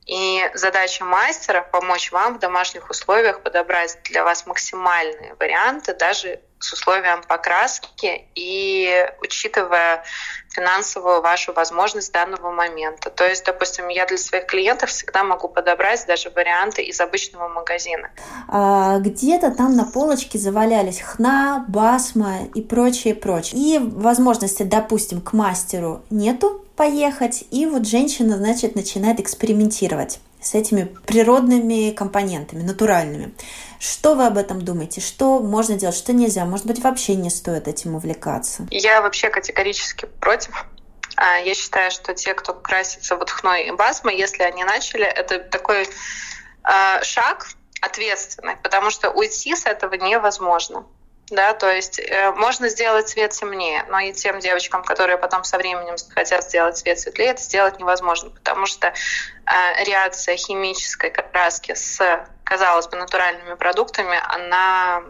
И 0.07 0.41
задача 0.53 1.03
мастера– 1.03 1.61
помочь 1.71 2.11
вам 2.11 2.37
в 2.37 2.39
домашних 2.39 2.89
условиях 2.89 3.41
подобрать 3.43 3.97
для 4.05 4.23
вас 4.23 4.45
максимальные 4.47 5.35
варианты, 5.37 5.93
даже 5.93 6.39
с 6.59 6.73
условием 6.73 7.21
покраски 7.27 8.25
и 8.33 9.05
учитывая 9.21 10.03
финансовую 10.49 11.21
вашу 11.21 11.53
возможность 11.53 12.11
данного 12.11 12.51
момента. 12.51 13.11
То 13.11 13.27
есть, 13.27 13.45
допустим, 13.45 13.89
я 13.89 14.05
для 14.07 14.17
своих 14.17 14.47
клиентов 14.47 14.89
всегда 14.89 15.23
могу 15.23 15.49
подобрать 15.49 16.05
даже 16.07 16.31
варианты 16.31 16.81
из 16.81 16.99
обычного 16.99 17.47
магазина. 17.47 18.09
А, 18.47 18.97
где-то 18.97 19.51
там 19.51 19.75
на 19.75 19.85
полочке 19.85 20.39
завалялись 20.39 21.01
хна, 21.01 21.65
басма 21.67 22.45
и 22.55 22.61
прочее, 22.61 23.13
прочее. 23.13 23.61
И 23.61 23.77
возможности, 23.79 24.63
допустим, 24.63 25.21
к 25.21 25.33
мастеру 25.33 26.01
нету 26.09 26.63
поехать, 26.77 27.43
и 27.51 27.65
вот 27.65 27.85
женщина, 27.85 28.37
значит, 28.37 28.75
начинает 28.75 29.19
экспериментировать 29.19 30.19
с 30.39 30.53
этими 30.53 30.85
природными 31.05 31.91
компонентами, 31.91 32.61
натуральными. 32.61 33.33
Что 33.79 34.15
вы 34.15 34.27
об 34.27 34.37
этом 34.37 34.63
думаете? 34.63 35.01
Что 35.01 35.39
можно 35.39 35.75
делать, 35.75 35.95
что 35.97 36.13
нельзя? 36.13 36.45
Может 36.45 36.67
быть, 36.67 36.79
вообще 36.79 37.15
не 37.15 37.29
стоит 37.29 37.67
этим 37.67 37.95
увлекаться? 37.95 38.67
Я 38.69 39.01
вообще 39.01 39.29
категорически 39.29 40.05
против. 40.21 40.65
А, 41.17 41.37
я 41.37 41.55
считаю, 41.55 41.89
что 41.89 42.13
те, 42.13 42.35
кто 42.35 42.53
красится 42.53 43.17
вот 43.17 43.31
хной 43.31 43.67
и 43.67 43.71
басмой, 43.71 44.15
если 44.15 44.43
они 44.43 44.63
начали, 44.63 45.05
это 45.05 45.39
такой 45.39 45.89
а, 46.63 47.03
шаг 47.03 47.47
ответственный, 47.81 48.55
потому 48.57 48.91
что 48.91 49.09
уйти 49.09 49.55
с 49.55 49.65
этого 49.65 49.95
невозможно 49.95 50.85
да, 51.29 51.53
то 51.53 51.69
есть 51.69 51.99
э, 51.99 52.31
можно 52.31 52.69
сделать 52.69 53.09
цвет 53.09 53.31
темнее, 53.31 53.83
но 53.89 53.99
и 53.99 54.13
тем 54.13 54.39
девочкам, 54.39 54.83
которые 54.83 55.17
потом 55.17 55.43
со 55.43 55.57
временем 55.57 55.95
хотят 56.13 56.45
сделать 56.45 56.77
цвет 56.77 56.99
светлее, 56.99 57.31
это 57.31 57.41
сделать 57.41 57.79
невозможно, 57.79 58.29
потому 58.29 58.65
что 58.65 58.87
э, 58.87 59.83
реакция 59.83 60.37
химической 60.37 61.09
краски 61.09 61.73
с, 61.73 62.25
казалось 62.45 62.87
бы, 62.87 62.95
натуральными 62.95 63.55
продуктами, 63.55 64.17
она 64.23 65.03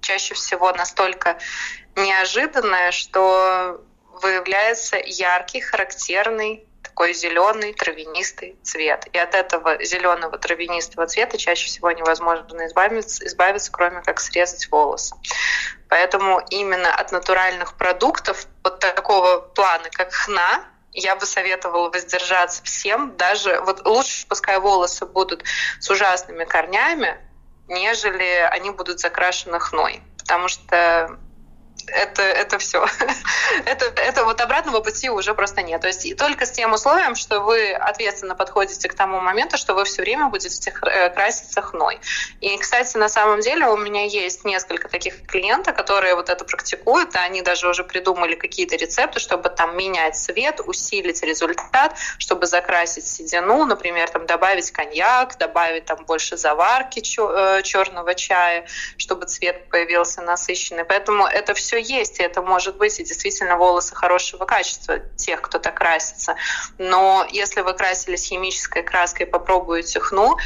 чаще 0.00 0.34
всего 0.34 0.72
настолько 0.72 1.38
неожиданная, 1.96 2.92
что 2.92 3.80
выявляется 4.22 4.96
яркий, 4.96 5.60
характерный 5.60 6.64
такой 6.96 7.12
зеленый 7.12 7.74
травянистый 7.74 8.56
цвет. 8.62 9.06
И 9.12 9.18
от 9.18 9.34
этого 9.34 9.84
зеленого 9.84 10.38
травянистого 10.38 11.06
цвета 11.06 11.36
чаще 11.36 11.66
всего 11.66 11.90
невозможно 11.90 12.66
избавиться, 12.66 13.26
избавиться, 13.26 13.70
кроме 13.70 14.00
как 14.00 14.18
срезать 14.18 14.70
волосы. 14.70 15.14
Поэтому 15.90 16.40
именно 16.48 16.94
от 16.94 17.12
натуральных 17.12 17.74
продуктов 17.74 18.46
вот 18.64 18.78
такого 18.78 19.40
плана, 19.40 19.90
как 19.90 20.10
хна, 20.10 20.64
я 20.94 21.16
бы 21.16 21.26
советовала 21.26 21.90
воздержаться 21.90 22.62
всем, 22.64 23.14
даже 23.18 23.60
вот 23.60 23.86
лучше 23.86 24.26
пускай 24.26 24.58
волосы 24.58 25.04
будут 25.04 25.44
с 25.78 25.90
ужасными 25.90 26.44
корнями, 26.44 27.18
нежели 27.68 28.48
они 28.50 28.70
будут 28.70 29.00
закрашены 29.00 29.60
хной. 29.60 30.00
Потому 30.16 30.48
что 30.48 31.18
это, 31.86 32.22
это 32.22 32.58
все. 32.58 32.84
это, 33.64 33.86
это 34.00 34.24
вот 34.24 34.40
обратного 34.40 34.80
пути 34.80 35.08
уже 35.10 35.34
просто 35.34 35.62
нет. 35.62 35.80
То 35.80 35.86
есть 35.86 36.04
и 36.04 36.14
только 36.14 36.46
с 36.46 36.50
тем 36.50 36.72
условием, 36.72 37.14
что 37.14 37.40
вы 37.40 37.72
ответственно 37.72 38.34
подходите 38.34 38.88
к 38.88 38.94
тому 38.94 39.20
моменту, 39.20 39.56
что 39.56 39.74
вы 39.74 39.84
все 39.84 40.02
время 40.02 40.28
будете 40.28 40.72
э, 40.82 41.10
краситься 41.10 41.62
хной. 41.62 42.00
И, 42.40 42.56
кстати, 42.58 42.96
на 42.96 43.08
самом 43.08 43.40
деле 43.40 43.66
у 43.66 43.76
меня 43.76 44.04
есть 44.04 44.44
несколько 44.44 44.88
таких 44.88 45.26
клиентов, 45.26 45.76
которые 45.76 46.14
вот 46.14 46.28
это 46.28 46.44
практикуют, 46.44 47.14
и 47.14 47.18
они 47.18 47.42
даже 47.42 47.68
уже 47.68 47.84
придумали 47.84 48.34
какие-то 48.34 48.76
рецепты, 48.76 49.20
чтобы 49.20 49.48
там 49.48 49.76
менять 49.76 50.16
цвет, 50.16 50.60
усилить 50.64 51.22
результат, 51.22 51.96
чтобы 52.18 52.46
закрасить 52.46 53.06
седину, 53.06 53.64
например, 53.64 54.10
там 54.10 54.26
добавить 54.26 54.70
коньяк, 54.70 55.38
добавить 55.38 55.84
там 55.84 56.04
больше 56.04 56.36
заварки 56.36 57.00
черного 57.00 58.10
э, 58.10 58.14
чая, 58.14 58.66
чтобы 58.96 59.26
цвет 59.26 59.68
появился 59.68 60.22
насыщенный. 60.22 60.84
Поэтому 60.84 61.26
это 61.26 61.54
все 61.54 61.75
есть, 61.78 62.20
и 62.20 62.22
это 62.22 62.42
может 62.42 62.76
быть 62.76 62.98
и 63.00 63.04
действительно 63.04 63.56
волосы 63.56 63.94
хорошего 63.94 64.44
качества 64.44 64.98
тех, 65.16 65.40
кто 65.42 65.58
так 65.58 65.74
красится. 65.74 66.36
Но 66.78 67.26
если 67.30 67.60
вы 67.60 67.74
красились 67.74 68.24
химической 68.24 68.82
краской, 68.82 69.26
попробуете 69.26 70.00
хну, 70.00 70.36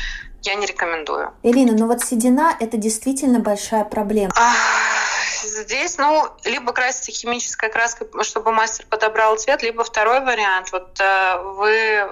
я 0.43 0.55
не 0.55 0.67
рекомендую. 0.67 1.33
Элина, 1.43 1.73
ну 1.77 1.87
вот 1.87 2.03
седина– 2.03 2.57
это 2.61 2.77
действительно 2.77 3.41
большая 3.41 3.85
проблема. 3.85 4.33
Здесь, 5.43 5.99
ну, 5.99 6.29
либо 6.45 6.73
красите 6.73 7.13
химической 7.13 7.71
краской, 7.71 8.09
чтобы 8.23 8.53
мастер 8.53 8.87
подобрал 8.89 9.37
цвет, 9.37 9.63
либо 9.63 9.85
второй 9.85 10.21
вариант. 10.21 10.73
Вот 10.73 10.99
э, 11.01 11.43
вы 11.57 12.11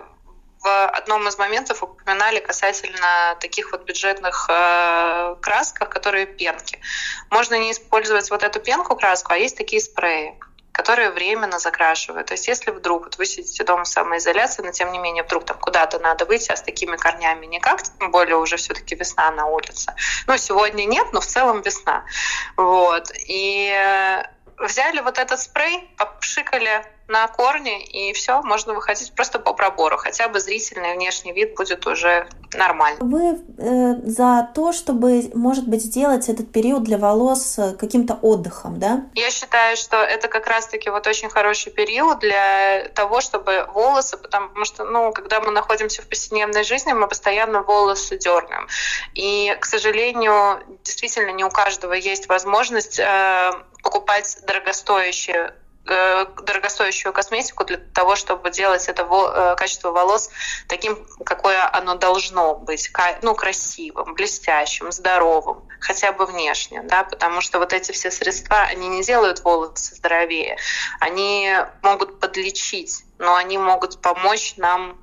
одном 0.88 1.26
из 1.28 1.38
моментов 1.38 1.82
упоминали 1.82 2.40
касательно 2.40 3.36
таких 3.40 3.72
вот 3.72 3.84
бюджетных 3.84 4.46
э, 4.48 5.36
красках, 5.40 5.88
которые 5.88 6.26
пенки. 6.26 6.80
Можно 7.30 7.58
не 7.58 7.72
использовать 7.72 8.30
вот 8.30 8.42
эту 8.42 8.60
пенку 8.60 8.96
краску, 8.96 9.32
а 9.32 9.36
есть 9.36 9.56
такие 9.56 9.80
спреи 9.80 10.38
которые 10.78 11.10
временно 11.10 11.58
закрашивают. 11.58 12.28
То 12.28 12.34
есть 12.34 12.46
если 12.46 12.70
вдруг 12.70 13.02
вот 13.02 13.18
вы 13.18 13.26
сидите 13.26 13.64
дома 13.64 13.82
в 13.82 13.88
самоизоляции, 13.88 14.62
но 14.62 14.70
тем 14.70 14.92
не 14.92 15.00
менее 15.00 15.24
вдруг 15.24 15.44
там 15.44 15.58
куда-то 15.58 15.98
надо 15.98 16.24
выйти, 16.24 16.52
а 16.52 16.56
с 16.56 16.62
такими 16.62 16.96
корнями 16.96 17.46
никак, 17.46 17.82
тем 17.82 18.12
более 18.12 18.36
уже 18.36 18.58
все-таки 18.58 18.94
весна 18.94 19.28
на 19.32 19.46
улице. 19.46 19.92
Ну, 20.28 20.38
сегодня 20.38 20.84
нет, 20.84 21.08
но 21.12 21.20
в 21.20 21.26
целом 21.26 21.62
весна. 21.62 22.04
Вот. 22.56 23.10
И 23.26 23.72
э, 23.74 24.22
взяли 24.56 25.00
вот 25.00 25.18
этот 25.18 25.40
спрей, 25.40 25.90
попшикали 25.96 26.84
на 27.08 27.26
корни, 27.26 27.82
и 27.84 28.12
все, 28.12 28.42
можно 28.42 28.74
выходить 28.74 29.12
просто 29.14 29.38
по 29.38 29.54
пробору. 29.54 29.96
Хотя 29.96 30.28
бы 30.28 30.40
зрительный 30.40 30.94
внешний 30.94 31.32
вид 31.32 31.54
будет 31.56 31.86
уже 31.86 32.28
нормально. 32.52 32.98
Вы 33.00 33.40
э, 33.58 33.94
за 34.04 34.50
то, 34.54 34.72
чтобы, 34.72 35.30
может 35.34 35.66
быть, 35.66 35.82
сделать 35.82 36.28
этот 36.28 36.52
период 36.52 36.84
для 36.84 36.98
волос 36.98 37.58
э, 37.58 37.74
каким-то 37.74 38.18
отдыхом, 38.20 38.78
да? 38.78 39.06
Я 39.14 39.30
считаю, 39.30 39.76
что 39.76 39.96
это 39.96 40.28
как 40.28 40.46
раз-таки 40.46 40.90
вот 40.90 41.06
очень 41.06 41.30
хороший 41.30 41.72
период 41.72 42.18
для 42.18 42.88
того, 42.94 43.22
чтобы 43.22 43.66
волосы, 43.72 44.18
потому 44.18 44.64
что, 44.64 44.84
ну, 44.84 45.10
когда 45.12 45.40
мы 45.40 45.50
находимся 45.50 46.02
в 46.02 46.08
повседневной 46.08 46.62
жизни, 46.62 46.92
мы 46.92 47.08
постоянно 47.08 47.62
волосы 47.62 48.18
дернем. 48.18 48.68
И, 49.14 49.56
к 49.58 49.64
сожалению, 49.64 50.62
действительно 50.84 51.30
не 51.30 51.44
у 51.44 51.50
каждого 51.50 51.94
есть 51.94 52.28
возможность 52.28 52.98
э, 52.98 53.52
покупать 53.82 54.38
дорогостоящие 54.46 55.54
дорогостоящую 56.42 57.12
косметику 57.12 57.64
для 57.64 57.78
того, 57.78 58.16
чтобы 58.16 58.50
делать 58.50 58.88
это 58.88 59.02
э, 59.02 59.56
качество 59.56 59.90
волос 59.90 60.30
таким, 60.66 61.06
какое 61.24 61.68
оно 61.72 61.94
должно 61.96 62.54
быть, 62.54 62.90
ну, 63.22 63.34
красивым, 63.34 64.14
блестящим, 64.14 64.92
здоровым, 64.92 65.68
хотя 65.80 66.12
бы 66.12 66.26
внешне, 66.26 66.82
да, 66.82 67.04
потому 67.04 67.40
что 67.40 67.58
вот 67.58 67.72
эти 67.72 67.92
все 67.92 68.10
средства, 68.10 68.62
они 68.62 68.88
не 68.88 69.02
делают 69.02 69.40
волосы 69.40 69.94
здоровее, 69.94 70.58
они 71.00 71.54
могут 71.82 72.20
подлечить, 72.20 73.04
но 73.18 73.34
они 73.34 73.58
могут 73.58 74.00
помочь 74.00 74.54
нам 74.56 74.98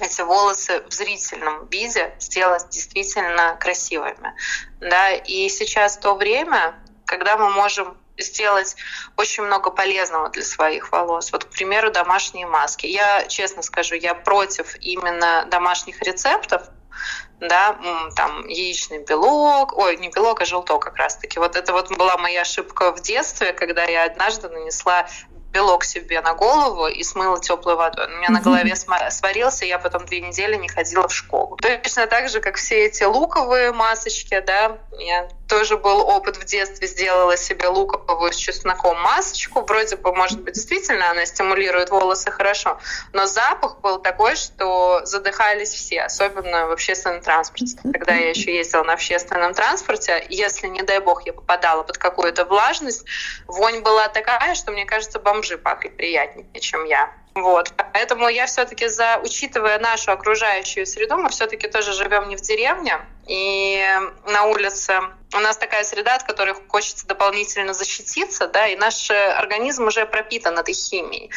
эти 0.00 0.20
волосы 0.20 0.82
в 0.88 0.92
зрительном 0.92 1.66
виде 1.68 2.14
сделать 2.20 2.68
действительно 2.70 3.56
красивыми. 3.60 4.34
Да? 4.80 5.10
И 5.12 5.48
сейчас 5.48 5.98
то 5.98 6.14
время, 6.14 6.74
когда 7.04 7.36
мы 7.36 7.50
можем 7.50 7.96
сделать 8.18 8.76
очень 9.16 9.44
много 9.44 9.70
полезного 9.70 10.28
для 10.28 10.42
своих 10.42 10.92
волос. 10.92 11.32
Вот, 11.32 11.44
к 11.44 11.50
примеру, 11.50 11.90
домашние 11.90 12.46
маски. 12.46 12.86
Я, 12.86 13.26
честно 13.26 13.62
скажу, 13.62 13.94
я 13.94 14.14
против 14.14 14.76
именно 14.80 15.46
домашних 15.50 16.02
рецептов, 16.02 16.62
да, 17.40 17.78
там 18.16 18.46
яичный 18.48 19.04
белок, 19.04 19.76
ой, 19.76 19.96
не 19.98 20.08
белок, 20.08 20.40
а 20.40 20.44
желток 20.44 20.82
как 20.82 20.96
раз-таки. 20.96 21.38
Вот 21.38 21.54
это 21.56 21.72
вот 21.72 21.96
была 21.96 22.16
моя 22.16 22.42
ошибка 22.42 22.92
в 22.92 23.00
детстве, 23.00 23.52
когда 23.52 23.84
я 23.84 24.04
однажды 24.04 24.48
нанесла 24.48 25.06
белок 25.52 25.84
себе 25.84 26.20
на 26.20 26.34
голову 26.34 26.86
и 26.86 27.02
смыла 27.02 27.40
теплой 27.40 27.76
водой. 27.76 28.06
У 28.06 28.18
меня 28.18 28.30
на 28.30 28.40
голове 28.40 28.74
сварился, 28.76 29.64
и 29.64 29.68
я 29.68 29.78
потом 29.78 30.04
две 30.06 30.20
недели 30.20 30.56
не 30.56 30.68
ходила 30.68 31.08
в 31.08 31.14
школу. 31.14 31.56
Точно 31.56 32.06
так 32.06 32.28
же, 32.28 32.40
как 32.40 32.56
все 32.56 32.86
эти 32.86 33.04
луковые 33.04 33.72
масочки, 33.72 34.40
да, 34.40 34.78
я 34.98 35.28
тоже 35.48 35.78
был 35.78 36.00
опыт 36.00 36.36
в 36.36 36.44
детстве, 36.44 36.86
сделала 36.86 37.36
себе 37.36 37.68
луковую 37.68 38.32
с 38.32 38.36
чесноком 38.36 39.00
масочку. 39.00 39.62
Вроде 39.62 39.96
бы, 39.96 40.14
может 40.14 40.40
быть, 40.42 40.54
действительно 40.54 41.10
она 41.10 41.24
стимулирует 41.24 41.90
волосы 41.90 42.30
хорошо, 42.30 42.78
но 43.12 43.26
запах 43.26 43.80
был 43.80 43.98
такой, 43.98 44.36
что 44.36 44.87
задыхались 45.04 45.72
все, 45.72 46.02
особенно 46.02 46.66
в 46.66 46.72
общественном 46.72 47.20
транспорте. 47.20 47.78
Когда 47.82 48.14
я 48.14 48.30
еще 48.30 48.54
ездила 48.54 48.82
на 48.82 48.94
общественном 48.94 49.54
транспорте, 49.54 50.24
если, 50.28 50.68
не 50.68 50.82
дай 50.82 51.00
бог, 51.00 51.26
я 51.26 51.32
попадала 51.32 51.82
под 51.82 51.98
какую-то 51.98 52.44
влажность, 52.44 53.04
вонь 53.46 53.80
была 53.80 54.08
такая, 54.08 54.54
что, 54.54 54.72
мне 54.72 54.84
кажется, 54.84 55.18
бомжи 55.18 55.58
пахли 55.58 55.88
приятнее, 55.88 56.46
чем 56.60 56.84
я. 56.84 57.12
Вот. 57.42 57.72
Поэтому 57.92 58.28
я 58.28 58.46
все-таки 58.46 58.88
за, 58.88 59.20
учитывая 59.22 59.78
нашу 59.78 60.12
окружающую 60.12 60.86
среду, 60.86 61.16
мы 61.16 61.28
все-таки 61.30 61.68
тоже 61.68 61.92
живем 61.92 62.28
не 62.28 62.36
в 62.36 62.40
деревне, 62.40 62.98
и 63.26 63.84
на 64.26 64.46
улице 64.46 65.00
у 65.34 65.38
нас 65.38 65.58
такая 65.58 65.84
среда, 65.84 66.16
от 66.16 66.22
которой 66.22 66.54
хочется 66.68 67.06
дополнительно 67.06 67.74
защититься, 67.74 68.48
да, 68.48 68.66
и 68.66 68.76
наш 68.76 69.10
организм 69.10 69.86
уже 69.86 70.06
пропитан 70.06 70.58
этой 70.58 70.74
химией. 70.74 71.30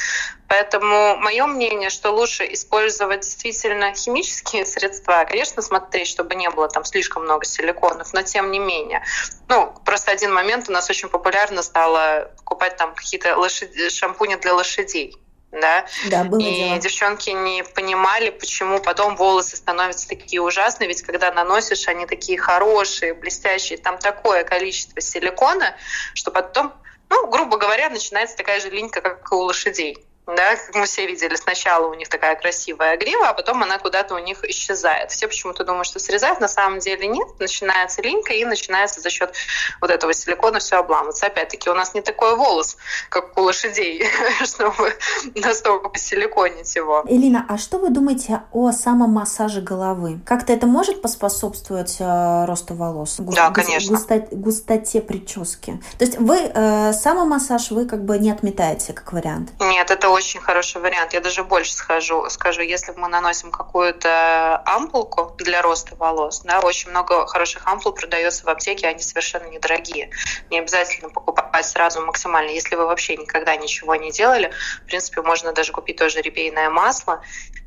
Поэтому 0.47 1.17
мое 1.17 1.45
мнение, 1.45 1.89
что 1.89 2.11
лучше 2.11 2.45
использовать 2.53 3.21
действительно 3.21 3.93
химические 3.93 4.65
средства, 4.65 5.25
конечно, 5.27 5.61
смотреть, 5.61 6.07
чтобы 6.07 6.35
не 6.35 6.49
было 6.49 6.69
там 6.69 6.85
слишком 6.85 7.23
много 7.23 7.45
силиконов, 7.45 8.13
но 8.13 8.21
тем 8.23 8.51
не 8.51 8.59
менее. 8.59 9.03
Ну, 9.49 9.73
просто 9.85 10.11
один 10.11 10.33
момент 10.33 10.69
у 10.69 10.71
нас 10.71 10.89
очень 10.89 11.09
популярно 11.09 11.61
стало 11.61 12.31
покупать 12.37 12.77
там 12.77 12.95
какие-то 12.95 13.35
лошади, 13.35 13.89
шампуни 13.89 14.35
для 14.35 14.53
лошадей 14.53 15.17
да, 15.51 15.85
да 16.09 16.23
было 16.23 16.39
и 16.39 16.55
дело. 16.55 16.79
девчонки 16.79 17.29
не 17.29 17.63
понимали, 17.63 18.29
почему 18.29 18.79
потом 18.79 19.15
волосы 19.15 19.57
становятся 19.57 20.07
такие 20.07 20.41
ужасные, 20.41 20.87
ведь 20.87 21.01
когда 21.01 21.31
наносишь, 21.31 21.87
они 21.87 22.05
такие 22.05 22.37
хорошие, 22.37 23.13
блестящие, 23.13 23.77
там 23.77 23.97
такое 23.97 24.43
количество 24.43 25.01
силикона, 25.01 25.75
что 26.13 26.31
потом, 26.31 26.73
ну, 27.09 27.27
грубо 27.27 27.57
говоря, 27.57 27.89
начинается 27.89 28.37
такая 28.37 28.61
же 28.61 28.69
линька, 28.69 29.01
как 29.01 29.29
и 29.31 29.35
у 29.35 29.39
лошадей 29.39 30.05
да, 30.27 30.55
как 30.55 30.75
мы 30.75 30.85
все 30.85 31.07
видели, 31.07 31.35
сначала 31.35 31.87
у 31.87 31.93
них 31.93 32.07
такая 32.07 32.35
красивая 32.35 32.95
грива, 32.97 33.29
а 33.29 33.33
потом 33.33 33.63
она 33.63 33.79
куда-то 33.79 34.15
у 34.15 34.19
них 34.19 34.43
исчезает. 34.45 35.11
Все 35.11 35.27
почему-то 35.27 35.63
думают, 35.63 35.87
что 35.87 35.99
срезать, 35.99 36.39
на 36.39 36.47
самом 36.47 36.79
деле 36.79 37.07
нет, 37.07 37.27
начинается 37.39 38.01
линька 38.01 38.33
и 38.33 38.45
начинается 38.45 39.01
за 39.01 39.09
счет 39.09 39.33
вот 39.81 39.89
этого 39.89 40.13
силикона 40.13 40.59
все 40.59 40.77
обламываться. 40.77 41.25
Опять-таки 41.25 41.69
у 41.69 41.73
нас 41.73 41.93
не 41.93 42.01
такой 42.01 42.35
волос, 42.35 42.77
как 43.09 43.37
у 43.37 43.41
лошадей, 43.41 44.05
чтобы 44.45 44.93
настолько 45.35 45.89
посиликонить 45.89 46.75
его. 46.75 47.03
Элина, 47.07 47.45
а 47.49 47.57
что 47.57 47.79
вы 47.79 47.89
думаете 47.89 48.43
о 48.51 48.71
самом 48.71 49.11
массаже 49.11 49.61
головы? 49.61 50.19
Как-то 50.25 50.53
это 50.53 50.67
может 50.67 51.01
поспособствовать 51.01 51.97
э, 51.99 52.45
росту 52.45 52.75
волос? 52.75 53.19
Гу- 53.19 53.33
да, 53.33 53.49
конечно. 53.49 53.95
Густо- 53.95 54.27
густоте 54.31 55.01
прически. 55.01 55.81
То 55.97 56.05
есть 56.05 56.19
вы 56.19 56.37
э, 56.37 56.93
самомассаж 56.93 57.71
вы 57.71 57.85
как 57.85 58.05
бы 58.05 58.17
не 58.19 58.31
отметаете 58.31 58.93
как 58.93 59.11
вариант? 59.13 59.51
Нет, 59.59 59.89
это 59.89 60.09
очень 60.09 60.20
хороший 60.41 60.81
вариант. 60.81 61.13
Я 61.13 61.19
даже 61.19 61.43
больше 61.43 61.73
схожу, 61.73 62.29
скажу, 62.29 62.61
если 62.61 62.91
мы 62.91 63.07
наносим 63.07 63.51
какую-то 63.51 64.61
ампулку 64.65 65.35
для 65.37 65.61
роста 65.61 65.95
волос, 65.95 66.41
да, 66.41 66.59
очень 66.59 66.89
много 66.91 67.25
хороших 67.27 67.67
ампул 67.67 67.93
продается 67.93 68.45
в 68.45 68.49
аптеке, 68.49 68.87
они 68.87 68.99
совершенно 68.99 69.47
недорогие. 69.47 70.11
Не 70.49 70.59
обязательно 70.59 71.09
покупать 71.09 71.65
сразу 71.65 72.01
максимально. 72.05 72.51
Если 72.51 72.75
вы 72.75 72.85
вообще 72.85 73.17
никогда 73.17 73.55
ничего 73.55 73.95
не 73.95 74.11
делали, 74.11 74.51
в 74.83 74.85
принципе, 74.85 75.21
можно 75.21 75.53
даже 75.53 75.71
купить 75.71 75.97
тоже 75.97 76.21
репейное 76.21 76.69
масло, 76.69 77.21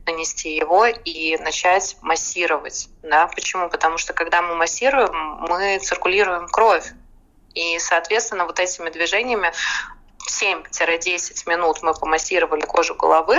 нанести 0.06 0.54
его 0.54 0.86
и 0.86 1.36
начать 1.38 1.96
массировать. 2.02 2.88
Да? 3.02 3.26
Почему? 3.28 3.68
Потому 3.68 3.98
что 3.98 4.12
когда 4.12 4.42
мы 4.42 4.54
массируем, 4.54 5.12
мы 5.48 5.78
циркулируем 5.78 6.48
кровь. 6.48 6.92
И, 7.54 7.78
соответственно, 7.78 8.46
вот 8.46 8.58
этими 8.58 8.90
движениями 8.90 9.52
7-10 10.28 11.48
минут 11.48 11.82
мы 11.82 11.94
помассировали 11.94 12.62
кожу 12.62 12.94
головы, 12.94 13.38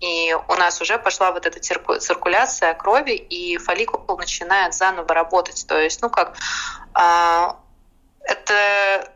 и 0.00 0.36
у 0.48 0.54
нас 0.54 0.80
уже 0.80 0.98
пошла 0.98 1.32
вот 1.32 1.46
эта 1.46 1.60
циркуляция 1.60 2.74
крови, 2.74 3.12
и 3.12 3.56
фолликул 3.58 4.16
начинает 4.16 4.74
заново 4.74 5.14
работать. 5.14 5.64
То 5.66 5.78
есть, 5.78 6.02
ну 6.02 6.10
как, 6.10 6.36
э, 6.98 7.48
это 8.24 9.12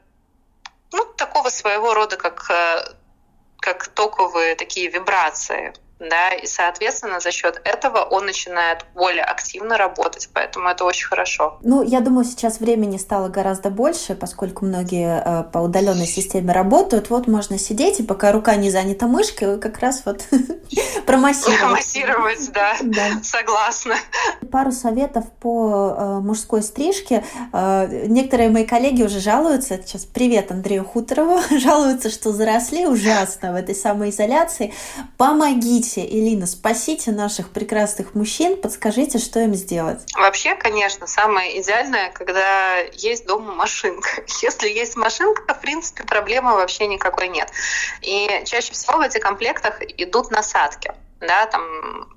ну, 0.92 1.04
такого 1.16 1.50
своего 1.50 1.94
рода, 1.94 2.16
как, 2.16 2.50
как 3.58 3.88
токовые 3.88 4.54
такие 4.54 4.88
вибрации 4.88 5.74
да, 5.98 6.28
и, 6.30 6.46
соответственно, 6.46 7.20
за 7.20 7.30
счет 7.30 7.60
этого 7.64 7.98
он 7.98 8.26
начинает 8.26 8.84
более 8.94 9.24
активно 9.24 9.78
работать, 9.78 10.28
поэтому 10.32 10.68
это 10.68 10.84
очень 10.84 11.06
хорошо. 11.06 11.58
Ну, 11.62 11.82
я 11.82 12.00
думаю, 12.00 12.24
сейчас 12.26 12.60
времени 12.60 12.98
стало 12.98 13.28
гораздо 13.28 13.70
больше, 13.70 14.14
поскольку 14.14 14.66
многие 14.66 15.22
э, 15.24 15.44
по 15.44 15.58
удаленной 15.58 16.06
системе 16.06 16.52
работают. 16.52 17.08
Вот 17.08 17.26
можно 17.28 17.58
сидеть, 17.58 18.00
и 18.00 18.02
пока 18.02 18.32
рука 18.32 18.56
не 18.56 18.70
занята 18.70 19.06
мышкой, 19.06 19.58
как 19.58 19.78
раз 19.78 20.02
вот 20.04 20.22
промассировать. 21.06 21.60
Промассировать, 21.60 22.52
да, 22.82 23.22
согласна. 23.22 23.94
Пару 24.52 24.72
советов 24.72 25.24
по 25.40 25.94
э, 25.96 26.20
мужской 26.20 26.62
стрижке. 26.62 27.24
Э, 27.54 28.06
некоторые 28.06 28.50
мои 28.50 28.66
коллеги 28.66 29.02
уже 29.02 29.20
жалуются, 29.20 29.78
сейчас 29.78 30.04
привет 30.04 30.50
Андрею 30.50 30.84
Хуторову, 30.84 31.40
жалуются, 31.58 32.10
что 32.10 32.32
заросли 32.32 32.84
ужасно 32.84 33.52
в 33.52 33.54
этой 33.54 33.74
самоизоляции. 33.74 34.74
Помогите 35.16 35.85
Помогите, 35.86 36.04
Элина, 36.04 36.46
спасите 36.46 37.12
наших 37.12 37.50
прекрасных 37.50 38.14
мужчин, 38.14 38.60
подскажите, 38.60 39.18
что 39.18 39.40
им 39.40 39.54
сделать. 39.54 40.00
Вообще, 40.16 40.54
конечно, 40.56 41.06
самое 41.06 41.60
идеальное, 41.60 42.10
когда 42.10 42.78
есть 42.92 43.26
дома 43.26 43.52
машинка. 43.54 44.08
Если 44.42 44.68
есть 44.68 44.96
машинка, 44.96 45.54
в 45.54 45.60
принципе, 45.60 46.04
проблемы 46.04 46.52
вообще 46.54 46.86
никакой 46.86 47.28
нет. 47.28 47.50
И 48.02 48.42
чаще 48.44 48.72
всего 48.72 48.98
в 48.98 49.00
этих 49.00 49.20
комплектах 49.20 49.80
идут 49.82 50.30
насадки 50.30 50.92
да, 51.20 51.46
там 51.46 52.08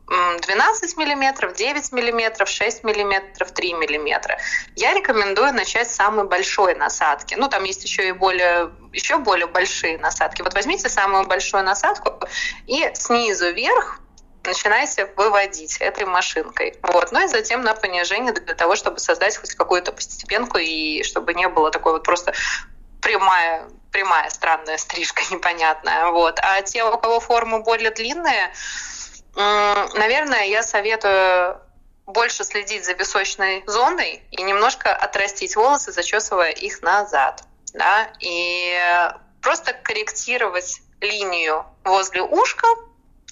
12 0.41 0.97
миллиметров, 0.97 1.53
9 1.53 1.91
миллиметров, 1.91 2.49
6 2.49 2.83
миллиметров, 2.83 3.51
3 3.51 3.73
миллиметра. 3.73 4.38
Я 4.75 4.93
рекомендую 4.93 5.53
начать 5.53 5.89
с 5.89 5.95
самой 5.95 6.25
большой 6.25 6.75
насадки. 6.75 7.35
Ну, 7.35 7.47
там 7.47 7.63
есть 7.63 7.83
еще 7.83 8.07
и 8.07 8.12
более, 8.12 8.71
еще 8.91 9.17
более 9.17 9.47
большие 9.47 9.97
насадки. 9.97 10.41
Вот 10.41 10.53
возьмите 10.53 10.89
самую 10.89 11.25
большую 11.25 11.63
насадку 11.63 12.19
и 12.67 12.89
снизу 12.93 13.51
вверх 13.51 14.01
начинайте 14.43 15.05
выводить 15.15 15.77
этой 15.77 16.05
машинкой. 16.05 16.75
Вот. 16.81 17.12
Ну 17.12 17.23
и 17.23 17.27
затем 17.27 17.62
на 17.62 17.73
понижение 17.73 18.33
для 18.33 18.55
того, 18.55 18.75
чтобы 18.75 18.99
создать 18.99 19.38
хоть 19.38 19.53
какую-то 19.53 19.91
постепенку 19.91 20.57
и 20.57 21.03
чтобы 21.03 21.33
не 21.33 21.47
было 21.47 21.71
такой 21.71 21.93
вот 21.93 22.03
просто 22.03 22.33
прямая 23.01 23.69
прямая 23.91 24.29
странная 24.29 24.77
стрижка 24.77 25.21
непонятная. 25.31 26.07
Вот. 26.07 26.39
А 26.41 26.62
те, 26.62 26.83
у 26.83 26.97
кого 26.97 27.19
формы 27.19 27.62
более 27.62 27.91
длинные, 27.91 28.53
наверное, 29.35 30.45
я 30.45 30.63
советую 30.63 31.59
больше 32.05 32.43
следить 32.43 32.85
за 32.85 32.93
височной 32.93 33.63
зоной 33.67 34.23
и 34.31 34.41
немножко 34.41 34.93
отрастить 34.95 35.55
волосы, 35.55 35.91
зачесывая 35.91 36.51
их 36.51 36.81
назад. 36.81 37.43
Да? 37.73 38.11
И 38.19 38.73
просто 39.41 39.73
корректировать 39.73 40.81
линию 41.01 41.65
возле 41.83 42.21
ушка. 42.21 42.67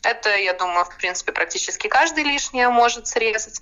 Это, 0.04 0.30
я 0.36 0.54
думаю, 0.54 0.86
в 0.86 0.96
принципе, 0.98 1.32
практически 1.32 1.88
каждый 1.88 2.24
лишнее 2.24 2.70
может 2.70 3.08
срезать. 3.08 3.60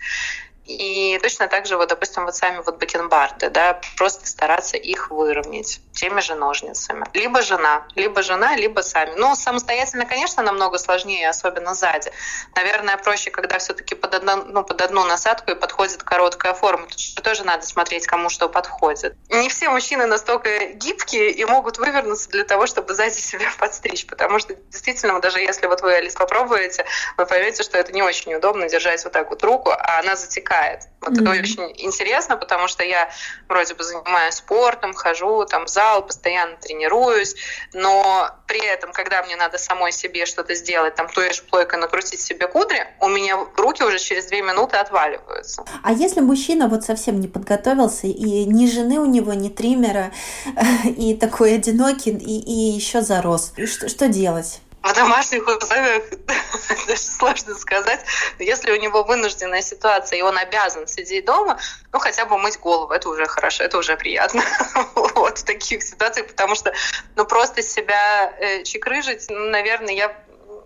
И 0.65 1.19
точно 1.21 1.47
так 1.47 1.67
же, 1.67 1.77
вот, 1.77 1.89
допустим, 1.89 2.25
вот 2.25 2.35
сами 2.35 2.61
вот 2.65 2.79
бакенбарды, 2.79 3.49
да, 3.49 3.79
просто 3.97 4.27
стараться 4.27 4.77
их 4.77 5.11
выровнять 5.11 5.79
теми 5.93 6.21
же 6.21 6.35
ножницами. 6.35 7.05
Либо 7.13 7.41
жена, 7.41 7.85
либо 7.95 8.23
жена, 8.23 8.55
либо 8.55 8.81
сами. 8.81 9.13
Ну, 9.15 9.35
самостоятельно, 9.35 10.05
конечно, 10.05 10.41
намного 10.41 10.77
сложнее, 10.79 11.29
особенно 11.29 11.75
сзади. 11.75 12.11
Наверное, 12.55 12.97
проще, 12.97 13.29
когда 13.29 13.59
все-таки 13.59 13.95
под, 13.95 14.15
одну, 14.15 14.43
ну, 14.45 14.63
под 14.63 14.81
одну 14.81 15.03
насадку 15.05 15.51
и 15.51 15.55
подходит 15.55 16.01
короткая 16.01 16.53
форма. 16.53 16.87
Тут 16.87 17.23
тоже 17.23 17.43
надо 17.43 17.65
смотреть, 17.65 18.07
кому 18.07 18.29
что 18.29 18.49
подходит. 18.49 19.15
Не 19.29 19.49
все 19.49 19.69
мужчины 19.69 20.07
настолько 20.07 20.65
гибкие 20.73 21.31
и 21.31 21.45
могут 21.45 21.77
вывернуться 21.77 22.29
для 22.29 22.43
того, 22.43 22.65
чтобы 22.65 22.93
сзади 22.95 23.19
себя 23.19 23.51
подстричь, 23.59 24.07
потому 24.07 24.39
что 24.39 24.55
действительно, 24.55 25.21
даже 25.21 25.39
если 25.39 25.67
вот 25.67 25.81
вы, 25.81 25.93
Алис, 25.93 26.15
попробуете, 26.15 26.85
вы 27.17 27.25
поймете, 27.27 27.61
что 27.61 27.77
это 27.77 27.91
не 27.91 28.01
очень 28.01 28.33
удобно 28.33 28.67
держать 28.67 29.03
вот 29.03 29.13
так 29.13 29.29
вот 29.29 29.43
руку, 29.43 29.69
а 29.69 29.99
она 29.99 30.15
затекает 30.15 30.54
привлекает. 30.55 30.81
Вот 31.01 31.13
mm-hmm. 31.13 31.21
это 31.21 31.29
очень 31.29 31.85
интересно, 31.85 32.35
потому 32.35 32.67
что 32.67 32.83
я 32.83 33.09
вроде 33.47 33.75
бы 33.75 33.83
занимаюсь 33.83 34.35
спортом, 34.35 34.93
хожу 34.93 35.45
там 35.45 35.65
в 35.65 35.69
зал, 35.69 36.03
постоянно 36.03 36.55
тренируюсь, 36.57 37.35
но 37.73 38.31
при 38.47 38.65
этом, 38.65 38.91
когда 38.91 39.21
мне 39.23 39.35
надо 39.35 39.59
самой 39.59 39.91
себе 39.91 40.25
что-то 40.25 40.55
сделать, 40.55 40.95
там 40.95 41.07
той 41.07 41.31
же 41.31 41.43
плойкой 41.43 41.79
накрутить 41.79 42.21
себе 42.21 42.47
кудри, 42.47 42.87
у 43.01 43.07
меня 43.07 43.37
руки 43.55 43.83
уже 43.83 43.99
через 43.99 44.25
две 44.25 44.41
минуты 44.41 44.77
отваливаются. 44.77 45.63
А 45.83 45.91
если 45.91 46.21
мужчина 46.21 46.67
вот 46.67 46.83
совсем 46.83 47.19
не 47.19 47.27
подготовился, 47.27 48.07
и 48.07 48.45
ни 48.45 48.67
жены 48.67 48.99
у 48.99 49.05
него, 49.05 49.33
ни 49.33 49.49
триммера, 49.49 50.11
и 50.85 51.15
такой 51.15 51.55
одинокий, 51.55 52.11
и, 52.11 52.39
и 52.39 52.75
еще 52.75 53.01
зарос, 53.01 53.53
что, 53.65 53.89
что 53.89 54.07
делать? 54.07 54.61
В 54.85 54.93
домашних 54.93 55.47
условиях 55.47 56.03
даже 56.87 57.01
сложно 57.01 57.55
сказать. 57.55 58.01
Если 58.37 58.71
у 58.71 58.75
него 58.75 59.03
вынужденная 59.03 59.61
ситуация, 59.61 60.19
и 60.19 60.21
он 60.21 60.37
обязан 60.37 60.87
сидеть 60.87 61.25
дома, 61.25 61.59
ну, 61.91 61.99
хотя 61.99 62.25
бы 62.25 62.37
мыть 62.37 62.59
голову, 62.59 62.93
это 62.93 63.09
уже 63.09 63.25
хорошо, 63.25 63.63
это 63.63 63.79
уже 63.79 63.97
приятно. 63.97 64.43
вот 65.15 65.39
в 65.39 65.43
таких 65.43 65.81
ситуациях, 65.81 66.27
потому 66.27 66.55
что, 66.55 66.73
ну, 67.15 67.25
просто 67.25 67.63
себя 67.63 68.31
э, 68.39 68.63
чекрыжить, 68.63 69.25
ну, 69.29 69.49
наверное, 69.49 69.93
я 69.93 70.15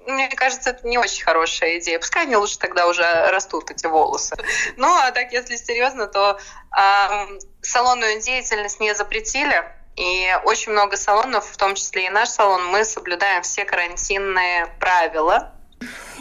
мне 0.06 0.28
кажется, 0.30 0.72
это 0.72 0.88
не 0.88 0.98
очень 0.98 1.24
хорошая 1.24 1.78
идея. 1.78 2.00
Пускай 2.00 2.24
они 2.24 2.36
лучше 2.36 2.58
тогда 2.58 2.88
уже 2.88 3.04
растут, 3.30 3.70
эти 3.70 3.86
волосы. 3.86 4.36
Ну, 4.76 4.88
а 4.88 5.12
так, 5.12 5.32
если 5.32 5.56
серьезно, 5.56 6.08
то 6.08 6.40
э, 6.76 7.40
салонную 7.62 8.20
деятельность 8.20 8.80
не 8.80 8.96
запретили, 8.96 9.64
и 10.00 10.34
очень 10.46 10.72
много 10.72 10.96
салонов, 10.96 11.46
в 11.46 11.58
том 11.58 11.76
числе 11.76 12.06
и 12.06 12.10
наш 12.10 12.30
салон, 12.30 12.66
мы 12.68 12.86
соблюдаем 12.86 13.44
все 13.44 13.66
карантинные 13.66 14.68
правила. 14.80 15.52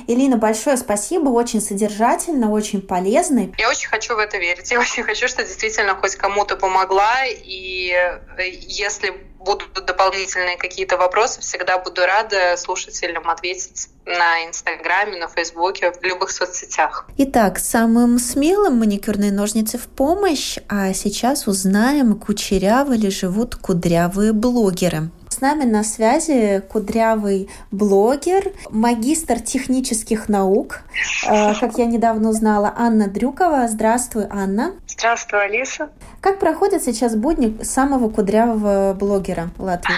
Элина, 0.06 0.38
большое 0.38 0.76
спасибо, 0.76 1.28
очень 1.28 1.60
содержательно, 1.60 2.50
очень 2.50 2.80
полезно. 2.80 3.52
Я 3.58 3.68
очень 3.68 3.88
хочу 3.88 4.14
в 4.14 4.18
это 4.18 4.38
верить. 4.38 4.70
Я 4.70 4.80
очень 4.80 5.02
хочу, 5.02 5.28
что 5.28 5.44
действительно 5.44 5.94
хоть 5.96 6.16
кому-то 6.16 6.56
помогла. 6.56 7.26
И 7.26 7.92
э, 7.92 8.48
если 8.48 9.12
будут 9.38 9.72
дополнительные 9.84 10.56
какие-то 10.56 10.96
вопросы, 10.96 11.40
всегда 11.40 11.78
буду 11.78 12.02
рада 12.02 12.56
слушателям 12.56 13.28
ответить 13.28 13.88
на 14.04 14.46
Инстаграме, 14.46 15.18
на 15.18 15.28
Фейсбуке, 15.28 15.92
в 15.92 16.02
любых 16.02 16.30
соцсетях. 16.30 17.06
Итак, 17.18 17.58
самым 17.58 18.18
смелым 18.18 18.78
маникюрные 18.78 19.32
ножницы 19.32 19.78
в 19.78 19.86
помощь, 19.86 20.58
а 20.68 20.92
сейчас 20.92 21.46
узнаем, 21.46 22.18
кучерявы 22.18 22.96
ли 22.96 23.10
живут 23.10 23.56
кудрявые 23.56 24.32
блогеры. 24.32 25.10
С 25.38 25.40
нами 25.40 25.62
на 25.62 25.84
связи 25.84 26.60
кудрявый 26.68 27.48
блогер, 27.70 28.50
магистр 28.70 29.38
технических 29.38 30.28
наук, 30.28 30.80
э, 31.28 31.54
как 31.54 31.78
я 31.78 31.86
недавно 31.86 32.30
узнала, 32.30 32.74
Анна 32.76 33.06
Дрюкова. 33.06 33.68
Здравствуй, 33.68 34.24
Анна. 34.30 34.74
Здравствуй, 34.88 35.44
Алиса. 35.44 35.90
Как 36.20 36.40
проходят 36.40 36.82
сейчас 36.82 37.14
будни 37.14 37.62
самого 37.62 38.08
кудрявого 38.10 38.94
блогера 38.94 39.50
Латвии? 39.58 39.94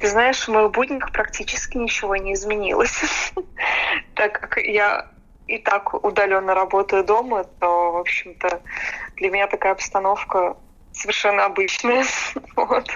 Ты 0.00 0.08
знаешь, 0.08 0.48
в 0.48 0.48
моих 0.48 0.70
буднях 0.70 1.12
практически 1.12 1.76
ничего 1.76 2.16
не 2.16 2.32
изменилось. 2.32 2.98
Так 4.14 4.40
как 4.40 4.56
я 4.56 5.08
и 5.48 5.58
так 5.58 6.02
удаленно 6.02 6.54
работаю 6.54 7.04
дома, 7.04 7.44
то, 7.60 7.92
в 7.92 7.96
общем-то, 7.98 8.62
для 9.16 9.28
меня 9.28 9.48
такая 9.48 9.72
обстановка 9.72 10.56
совершенно 10.94 11.44
обычная. 11.44 12.06
Вот. 12.56 12.88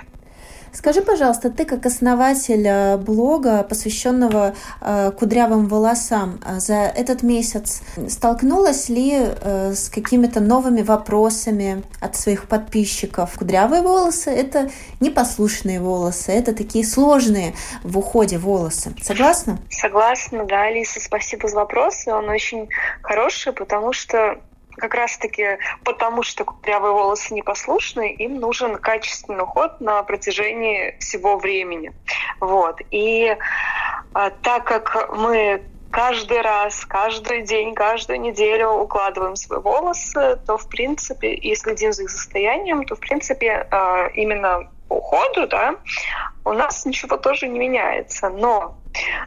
Скажи, 0.73 1.03
пожалуйста, 1.03 1.51
ты 1.51 1.67
как 1.67 1.85
основатель 1.85 2.67
э, 2.67 2.97
блога, 2.97 3.63
посвященного 3.63 4.55
э, 4.81 5.13
кудрявым 5.19 5.67
волосам, 5.67 6.41
э, 6.45 6.61
за 6.61 6.75
этот 6.75 7.23
месяц 7.23 7.83
столкнулась 8.09 8.89
ли 8.89 9.13
с 9.43 9.91
какими-то 9.91 10.41
новыми 10.41 10.83
вопросами 10.83 11.83
от 12.01 12.17
своих 12.17 12.49
подписчиков? 12.49 13.35
Кудрявые 13.39 13.83
волосы– 13.83 14.31
это 14.31 14.71
непослушные 15.01 15.81
волосы, 15.81 16.33
это 16.33 16.55
такие 16.55 16.87
сложные 16.87 17.55
в 17.83 17.99
уходе 17.99 18.39
волосы. 18.39 18.95
Согласна? 19.03 19.59
Согласна, 19.71 20.45
да, 20.47 20.63
Алиса, 20.63 21.01
спасибо 21.01 21.49
за 21.49 21.57
вопрос. 21.57 22.07
Он 22.07 22.29
очень 22.31 22.69
хороший, 23.03 23.53
потому 23.53 23.93
что 23.93 24.39
как 24.83 24.95
раз-таки 24.95 25.59
потому, 25.85 26.25
что 26.25 26.45
кудрявые 26.45 26.93
волосы 26.93 27.35
непослушны, 27.35 28.13
им 28.15 28.41
нужен 28.41 28.77
качественный 28.79 29.45
уход 29.45 29.81
на 29.81 30.03
протяжении 30.03 30.97
всего 30.99 31.39
времени. 31.39 31.93
Вот. 32.41 32.81
И 32.91 33.37
а, 34.13 34.31
так 34.31 34.65
как 34.65 35.09
мы 35.17 35.63
каждый 35.93 36.41
раз, 36.41 36.85
каждый 36.85 37.43
день, 37.43 37.77
каждую 37.77 38.21
неделю 38.21 38.71
укладываем 38.71 39.37
свои 39.37 39.61
волосы, 39.61 40.41
то, 40.47 40.59
в 40.59 40.69
принципе, 40.69 41.33
и 41.33 41.55
следим 41.55 41.93
за 41.93 42.03
их 42.03 42.11
состоянием, 42.11 42.85
то, 42.85 42.97
в 42.97 43.01
принципе, 43.01 43.69
а, 43.71 44.09
именно 44.15 44.69
уходу, 44.93 45.47
да, 45.47 45.77
у 46.45 46.53
нас 46.53 46.85
ничего 46.85 47.17
тоже 47.17 47.49
не 47.49 47.59
меняется. 47.59 48.29
Но 48.29 48.77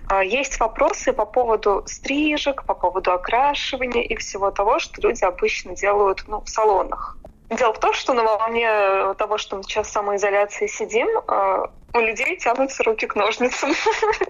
а, 0.09 0.23
есть 0.23 0.59
вопросы 0.59 1.13
по 1.13 1.25
поводу 1.25 1.83
стрижек, 1.85 2.65
по 2.65 2.73
поводу 2.73 3.11
окрашивания 3.11 4.03
и 4.03 4.15
всего 4.15 4.51
того, 4.51 4.79
что 4.79 5.01
люди 5.01 5.23
обычно 5.23 5.75
делают 5.75 6.23
ну, 6.27 6.41
в 6.41 6.49
салонах. 6.49 7.17
Дело 7.49 7.73
в 7.73 7.79
том, 7.79 7.93
что 7.93 8.13
на 8.13 8.23
волне 8.23 9.13
того, 9.17 9.37
что 9.37 9.57
мы 9.57 9.63
сейчас 9.63 9.87
в 9.87 9.91
самоизоляции 9.91 10.65
сидим, 10.65 11.07
э, 11.07 11.67
у 11.93 11.99
людей 11.99 12.37
тянутся 12.37 12.83
руки 12.83 13.05
к 13.05 13.15
ножницам. 13.15 13.71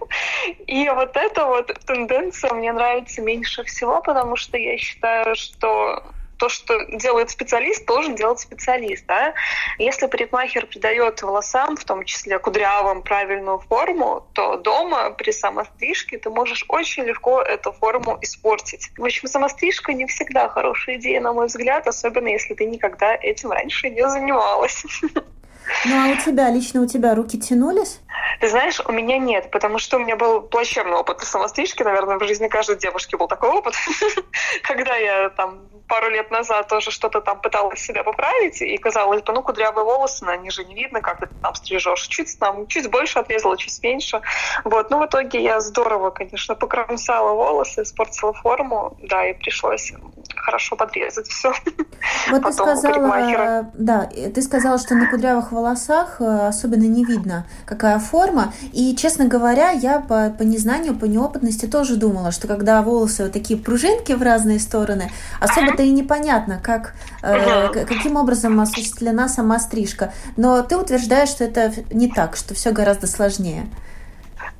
И 0.67 0.89
вот 0.89 1.15
эта 1.15 1.45
вот 1.45 1.73
тенденция 1.85 2.53
мне 2.53 2.73
нравится 2.73 3.21
меньше 3.21 3.63
всего, 3.63 4.01
потому 4.01 4.35
что 4.35 4.57
я 4.57 4.77
считаю, 4.77 5.33
что 5.35 6.03
то, 6.37 6.49
что 6.49 6.85
делает 6.85 7.29
специалист, 7.29 7.85
должен 7.85 8.15
делать 8.15 8.39
специалист. 8.39 9.05
Да? 9.05 9.33
Если 9.77 10.07
парикмахер 10.07 10.65
придает 10.65 11.21
волосам, 11.21 11.75
в 11.75 11.83
том 11.85 12.03
числе 12.05 12.39
кудрявым, 12.39 13.01
правильную 13.01 13.59
форму, 13.59 14.27
то 14.33 14.57
дома 14.57 15.11
при 15.11 15.31
самострижке 15.31 16.17
ты 16.17 16.29
можешь 16.29 16.65
очень 16.67 17.03
легко 17.03 17.41
эту 17.41 17.71
форму 17.71 18.17
испортить. 18.21 18.91
В 18.97 19.03
общем, 19.03 19.27
самострижка 19.27 19.93
не 19.93 20.05
всегда 20.05 20.49
хорошая 20.49 20.97
идея, 20.97 21.21
на 21.21 21.33
мой 21.33 21.47
взгляд, 21.47 21.87
особенно 21.87 22.27
если 22.27 22.53
ты 22.53 22.65
никогда 22.65 23.15
этим 23.15 23.51
раньше 23.51 23.89
не 23.89 24.07
занималась. 24.09 24.83
Ну 25.85 25.95
а 25.95 26.13
у 26.13 26.17
тебя, 26.17 26.49
лично 26.49 26.81
у 26.81 26.87
тебя 26.87 27.15
руки 27.15 27.39
тянулись? 27.39 27.99
Ты 28.39 28.49
знаешь, 28.49 28.81
у 28.85 28.91
меня 28.91 29.17
нет, 29.17 29.51
потому 29.51 29.77
что 29.77 29.97
у 29.97 29.99
меня 29.99 30.15
был 30.15 30.41
плачевный 30.41 30.97
опыт 30.97 31.21
самострижки. 31.21 31.83
Наверное, 31.83 32.17
в 32.17 32.23
жизни 32.23 32.47
каждой 32.47 32.77
девушки 32.77 33.15
был 33.15 33.27
такой 33.27 33.49
опыт. 33.49 33.75
Когда 34.63 34.95
я 34.95 35.29
там 35.29 35.61
пару 35.87 36.09
лет 36.09 36.31
назад 36.31 36.67
тоже 36.67 36.91
что-то 36.91 37.21
там 37.21 37.39
пыталась 37.41 37.79
себя 37.79 38.03
поправить, 38.03 38.61
и 38.61 38.77
казалось 38.77 39.21
бы, 39.21 39.33
ну, 39.33 39.41
кудрявые 39.41 39.85
волосы, 39.85 40.25
на 40.25 40.35
них 40.37 40.51
же 40.51 40.63
не 40.65 40.75
видно, 40.75 41.01
как 41.01 41.19
ты 41.19 41.27
там 41.41 41.55
стрижешь. 41.55 42.07
Чуть 42.07 42.37
там, 42.39 42.67
чуть 42.67 42.89
больше 42.89 43.19
отрезала, 43.19 43.57
чуть 43.57 43.81
меньше. 43.83 44.21
Вот. 44.63 44.89
Ну, 44.89 44.99
в 44.99 45.05
итоге 45.05 45.43
я 45.43 45.59
здорово, 45.59 46.09
конечно, 46.09 46.55
покромсала 46.55 47.33
волосы, 47.33 47.83
испортила 47.83 48.33
форму, 48.33 48.97
да, 49.01 49.27
и 49.27 49.33
пришлось 49.33 49.93
хорошо 50.35 50.75
подрезать 50.75 51.27
все. 51.27 51.53
Вот 52.29 52.43
ты 52.43 52.51
сказала, 52.51 53.71
да, 53.73 54.09
ты 54.33 54.41
сказала, 54.41 54.77
что 54.77 54.95
на 54.95 55.09
кудрявых 55.09 55.51
волосах 55.55 56.17
э, 56.19 56.47
особенно 56.47 56.83
не 56.83 57.03
видно, 57.03 57.45
какая 57.65 57.97
форма. 57.97 58.53
И, 58.73 58.95
честно 58.95 59.25
говоря, 59.25 59.71
я 59.71 59.99
по, 59.99 60.29
по 60.29 60.43
незнанию, 60.43 60.95
по 60.95 61.05
неопытности 61.05 61.65
тоже 61.65 61.95
думала, 61.95 62.31
что 62.31 62.47
когда 62.47 62.81
волосы 62.81 63.23
вот 63.23 63.31
такие 63.31 63.59
пружинки 63.59 64.13
в 64.13 64.21
разные 64.21 64.59
стороны, 64.59 65.09
особо-то 65.39 65.81
и 65.81 65.89
непонятно, 65.89 66.59
как, 66.61 66.93
э, 67.23 67.69
каким 67.85 68.17
образом 68.17 68.59
осуществлена 68.59 69.27
сама 69.27 69.59
стрижка. 69.59 70.13
Но 70.37 70.61
ты 70.61 70.77
утверждаешь, 70.77 71.29
что 71.29 71.43
это 71.43 71.73
не 71.91 72.07
так, 72.07 72.35
что 72.35 72.53
все 72.53 72.71
гораздо 72.71 73.07
сложнее 73.07 73.67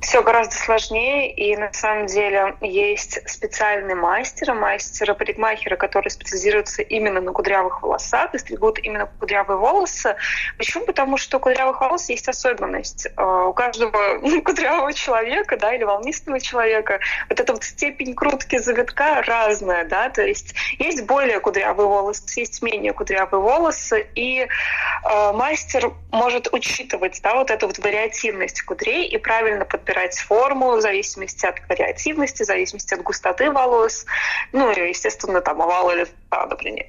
все 0.06 0.22
гораздо 0.22 0.54
сложнее, 0.54 1.32
и 1.32 1.56
на 1.56 1.72
самом 1.72 2.06
деле 2.06 2.54
есть 2.60 3.28
специальный 3.28 3.96
мастер, 3.96 4.54
мастера 4.54 5.14
парикмахера, 5.14 5.74
который 5.74 6.10
специализируется 6.10 6.82
именно 6.82 7.20
на 7.20 7.32
кудрявых 7.32 7.82
волосах 7.82 8.32
и 8.32 8.38
стригут 8.38 8.78
именно 8.78 9.10
кудрявые 9.18 9.58
волосы. 9.58 10.14
Почему? 10.58 10.84
Потому 10.84 11.16
что 11.16 11.38
у 11.38 11.40
кудрявых 11.40 11.80
волос 11.80 12.08
есть 12.08 12.28
особенность. 12.28 13.08
Э, 13.16 13.46
у 13.48 13.52
каждого 13.52 14.20
кудрявого 14.44 14.92
человека, 14.92 15.56
да, 15.56 15.74
или 15.74 15.82
волнистого 15.82 16.38
человека 16.38 17.00
вот 17.28 17.40
эта 17.40 17.52
вот 17.52 17.64
степень 17.64 18.14
крутки 18.14 18.58
завитка 18.58 19.22
разная, 19.22 19.86
да, 19.86 20.08
то 20.10 20.22
есть 20.22 20.54
есть 20.78 21.04
более 21.04 21.40
кудрявые 21.40 21.88
волосы, 21.88 22.22
есть 22.36 22.62
менее 22.62 22.92
кудрявые 22.92 23.40
волосы, 23.40 24.06
и 24.14 24.42
э, 24.42 25.32
мастер 25.32 25.90
может 26.12 26.52
учитывать, 26.52 27.20
да, 27.24 27.34
вот 27.34 27.50
эту 27.50 27.66
вот 27.66 27.78
вариативность 27.78 28.62
кудрей 28.62 29.08
и 29.08 29.18
правильно 29.18 29.64
под 29.64 29.84
подбирать 29.96 30.18
форму 30.18 30.76
в 30.76 30.80
зависимости 30.80 31.46
от 31.46 31.56
вариативности, 31.68 32.42
в 32.42 32.46
зависимости 32.46 32.94
от 32.94 33.02
густоты 33.02 33.50
волос, 33.50 34.04
ну 34.52 34.70
и, 34.70 34.88
естественно, 34.88 35.40
там 35.40 35.62
овал 35.62 35.90
или 35.90 36.06
лица, 36.36 36.46
например. 36.46 36.86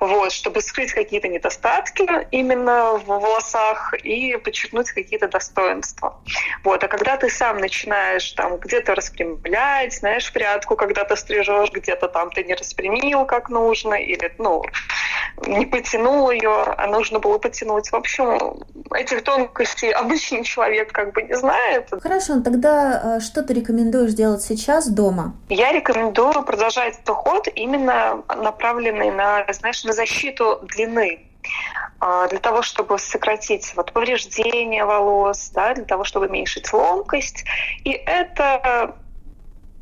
Вот, 0.00 0.32
чтобы 0.32 0.60
скрыть 0.60 0.92
какие-то 0.92 1.28
недостатки 1.28 2.06
именно 2.30 2.94
в 2.94 3.06
волосах 3.06 3.94
и 4.02 4.36
подчеркнуть 4.36 4.90
какие-то 4.90 5.28
достоинства. 5.28 6.20
Вот, 6.64 6.84
а 6.84 6.88
когда 6.88 7.16
ты 7.16 7.28
сам 7.30 7.58
начинаешь 7.58 8.32
там 8.32 8.56
где-то 8.56 8.94
распрямлять, 8.94 9.94
знаешь, 9.94 10.32
прядку, 10.32 10.76
когда 10.76 11.04
ты 11.04 11.16
стрижешь, 11.16 11.70
где-то 11.72 12.08
там 12.08 12.30
ты 12.30 12.44
не 12.44 12.54
распрямил 12.54 13.26
как 13.26 13.48
нужно, 13.48 13.94
или, 13.94 14.32
ну, 14.38 14.62
не 15.46 15.66
потянул 15.66 16.30
ее, 16.30 16.74
а 16.76 16.86
нужно 16.86 17.18
было 17.18 17.38
потянуть. 17.38 17.90
В 17.90 17.94
общем, 17.94 18.64
этих 18.94 19.22
тонкостей 19.22 19.92
обычный 19.92 20.44
человек 20.44 20.92
как 20.92 21.12
бы 21.12 21.22
не 21.22 21.34
знает. 21.34 21.88
Хорошо, 22.02 22.40
тогда 22.50 23.16
э, 23.18 23.20
что 23.20 23.42
ты 23.42 23.52
рекомендуешь 23.52 24.14
делать 24.14 24.42
сейчас 24.42 24.88
дома? 24.88 25.34
Я 25.50 25.70
рекомендую 25.72 26.42
продолжать 26.44 26.94
этот 26.94 27.14
ход 27.14 27.46
именно 27.54 28.22
направленный 28.28 29.10
на, 29.10 29.44
знаешь, 29.52 29.84
на 29.84 29.92
защиту 29.92 30.60
длины 30.62 31.26
а, 32.00 32.26
для 32.28 32.38
того, 32.38 32.62
чтобы 32.62 32.98
сократить 32.98 33.74
вот 33.76 33.92
повреждения 33.92 34.86
волос, 34.86 35.50
да, 35.54 35.74
для 35.74 35.84
того, 35.84 36.04
чтобы 36.04 36.26
уменьшить 36.26 36.72
ломкость. 36.72 37.44
И 37.84 37.90
это 37.90 38.94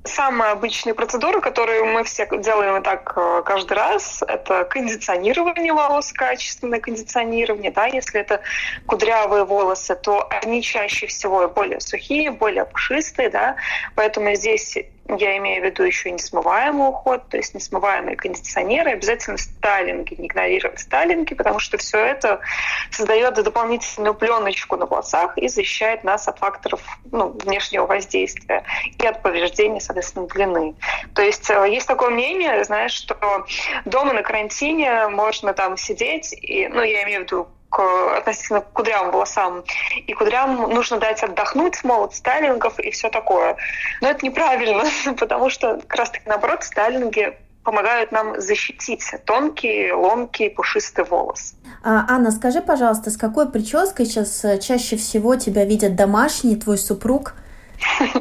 самая 0.07 0.53
обычная 0.53 0.95
процедура, 0.95 1.41
которую 1.41 1.87
мы 1.87 2.05
все 2.05 2.29
делаем 2.39 2.83
так 2.83 3.13
э, 3.17 3.43
каждый 3.45 3.75
раз, 3.75 4.23
это 4.27 4.65
кондиционирование 4.65 5.73
волос, 5.73 6.13
качественное 6.13 6.81
кондиционирование. 6.81 7.71
Да? 7.71 7.87
Если 7.87 8.21
это 8.21 8.41
кудрявые 8.87 9.45
волосы, 9.45 9.95
то 9.97 10.29
они 10.43 10.63
чаще 10.63 11.07
всего 11.07 11.49
более 11.49 11.81
сухие, 11.81 12.31
более 12.31 12.65
пушистые. 12.65 13.29
Да? 13.31 13.57
Поэтому 13.95 14.35
здесь 14.35 14.79
я 15.09 15.37
имею 15.39 15.63
в 15.63 15.65
виду 15.65 15.83
еще 15.83 16.11
несмываемый 16.11 16.89
уход, 16.89 17.29
то 17.29 17.37
есть 17.37 17.55
несмываемые 17.55 18.17
кондиционеры, 18.17 18.91
обязательно 18.91 19.39
стайлинги, 19.39 20.15
не 20.15 20.27
игнорировать 20.27 20.81
стайлинги, 20.81 21.35
потому 21.35 21.59
что 21.59 21.79
все 21.79 21.99
это 21.99 22.41
создает 22.91 23.35
дополнительную 23.35 24.15
пленочку 24.15 24.77
на 24.77 24.87
волосах 24.87 25.39
и 25.39 25.49
защищает 25.49 26.05
нас 26.05 26.29
от 26.29 26.39
факторов 26.39 26.81
ну, 27.13 27.29
внешнего 27.45 27.87
воздействия 27.87 28.65
и 28.99 29.07
от 29.07 29.23
повреждения, 29.23 29.81
соответственно, 29.81 30.27
длины. 30.27 30.75
То 31.15 31.23
есть 31.23 31.49
э, 31.51 31.67
есть 31.71 31.87
такое 31.87 32.11
мнение, 32.11 32.65
знаешь, 32.65 32.93
что 32.93 33.47
дома 33.85 34.13
на 34.13 34.23
карантине 34.23 35.09
можно 35.09 35.53
там 35.53 35.77
сидеть, 35.77 36.33
и, 36.33 36.69
ну, 36.69 36.83
я 36.83 37.05
имею 37.05 37.21
в 37.21 37.25
виду 37.25 37.49
к, 37.77 38.17
относительно 38.17 38.63
к 38.63 38.73
кудрявым 38.73 39.11
волосам. 39.11 39.65
И 40.07 40.13
кудрям 40.15 40.71
нужно 40.71 40.97
дать 40.97 41.23
отдохнуть, 41.23 41.85
мол, 41.85 42.11
стайлингов 42.11 42.79
и 42.79 42.91
все 42.91 43.11
такое. 43.11 43.57
Но 44.01 44.09
это 44.09 44.25
неправильно, 44.25 44.85
потому 45.19 45.51
что 45.51 45.79
как 45.87 45.99
раз-таки 45.99 46.25
наоборот 46.27 46.65
стайлинги 46.65 47.37
помогают 47.65 48.13
нам 48.13 48.41
защитить 48.41 49.05
тонкий, 49.27 49.93
ломкий, 49.93 50.49
пушистый 50.49 51.05
волос. 51.05 51.55
А, 51.85 52.07
Анна, 52.09 52.31
скажи, 52.31 52.63
пожалуйста, 52.63 53.11
с 53.11 53.17
какой 53.17 53.51
прической 53.51 54.07
сейчас 54.07 54.45
э, 54.45 54.59
чаще 54.59 54.97
всего 54.97 55.35
тебя 55.37 55.65
видят 55.65 55.97
домашний, 55.97 56.57
твой 56.57 56.79
супруг? 56.79 57.35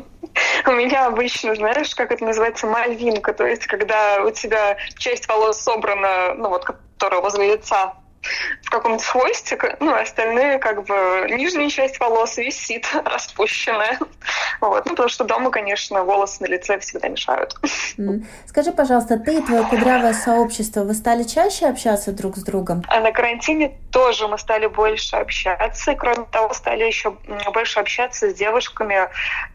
У 0.67 0.71
меня 0.71 1.05
обычно, 1.05 1.55
знаешь, 1.55 1.95
как 1.95 2.11
это 2.11 2.25
называется, 2.25 2.67
мальвинка, 2.67 3.33
то 3.33 3.45
есть 3.45 3.67
когда 3.67 4.23
у 4.25 4.31
тебя 4.31 4.75
часть 4.97 5.29
волос 5.29 5.61
собрана, 5.61 6.33
ну 6.35 6.49
вот, 6.49 6.65
которая 6.65 7.21
возле 7.21 7.53
лица 7.53 7.93
в 8.63 8.69
каком-то 8.69 9.03
хвостик, 9.03 9.65
ну, 9.79 9.93
остальные, 9.93 10.59
как 10.59 10.83
бы, 10.85 11.27
нижняя 11.29 11.69
часть 11.69 11.99
волос 11.99 12.37
висит 12.37 12.87
распущенная. 13.05 13.99
Вот. 14.61 14.85
Ну, 14.85 14.91
потому 14.91 15.09
что 15.09 15.23
дома, 15.23 15.51
конечно, 15.51 16.03
волосы 16.03 16.43
на 16.43 16.47
лице 16.47 16.79
всегда 16.79 17.07
мешают. 17.07 17.55
Скажи, 18.47 18.71
пожалуйста, 18.71 19.17
ты 19.17 19.37
и 19.37 19.41
твое 19.41 19.63
кудрявое 19.63 20.13
сообщество, 20.13 20.83
вы 20.83 20.93
стали 20.93 21.23
чаще 21.23 21.67
общаться 21.67 22.11
друг 22.11 22.37
с 22.37 22.43
другом? 22.43 22.83
А 22.87 22.99
на 22.99 23.11
карантине 23.11 23.77
тоже 23.91 24.27
мы 24.27 24.37
стали 24.37 24.67
больше 24.67 25.15
общаться. 25.15 25.91
И, 25.91 25.95
кроме 25.95 26.25
того, 26.31 26.53
стали 26.53 26.83
еще 26.83 27.15
больше 27.53 27.79
общаться 27.79 28.29
с 28.29 28.33
девушками 28.33 29.09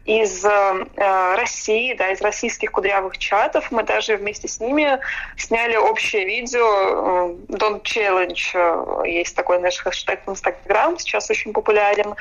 из 0.05 0.43
э, 0.45 1.35
России, 1.35 1.93
да, 1.93 2.11
из 2.11 2.21
российских 2.21 2.71
кудрявых 2.71 3.17
чатов. 3.17 3.71
Мы 3.71 3.83
даже 3.83 4.17
вместе 4.17 4.47
с 4.47 4.59
ними 4.59 4.99
сняли 5.37 5.75
общее 5.75 6.25
видео 6.25 7.35
э, 7.49 7.55
Don't 7.55 7.83
Challenge 7.83 8.60
есть 9.05 9.35
такой 9.35 9.59
наш 9.59 9.77
хэштег 9.77 10.21
в 10.25 10.31
Инстаграм, 10.31 10.97
сейчас 10.97 11.29
очень 11.29 11.53
популярен. 11.53 12.15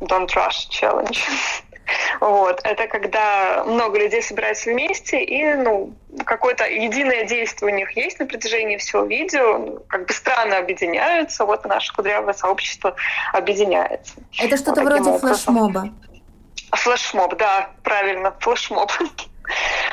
Don't 0.00 0.28
Rush 0.28 0.68
Challenge. 0.70 1.18
Вот. 2.20 2.60
Это 2.62 2.86
когда 2.86 3.64
много 3.66 3.98
людей 3.98 4.22
собираются 4.22 4.70
вместе, 4.70 5.22
и 5.22 5.54
ну, 5.54 5.92
какое-то 6.24 6.64
единое 6.64 7.24
действие 7.24 7.72
у 7.72 7.76
них 7.76 7.96
есть 7.96 8.20
на 8.20 8.26
протяжении 8.26 8.76
всего 8.76 9.04
видео, 9.04 9.58
ну, 9.58 9.82
как 9.88 10.06
бы 10.06 10.12
страны 10.12 10.54
объединяются, 10.54 11.44
вот 11.44 11.64
наше 11.64 11.92
кудрявое 11.92 12.34
сообщество 12.34 12.94
объединяется. 13.32 14.14
Это 14.38 14.56
что-то 14.56 14.82
вот 14.82 14.90
вроде 14.90 15.10
образом. 15.10 15.28
флешмоба. 15.28 15.88
Флешмоб, 16.70 17.36
да, 17.36 17.70
правильно, 17.82 18.32
флешмоб. 18.38 18.92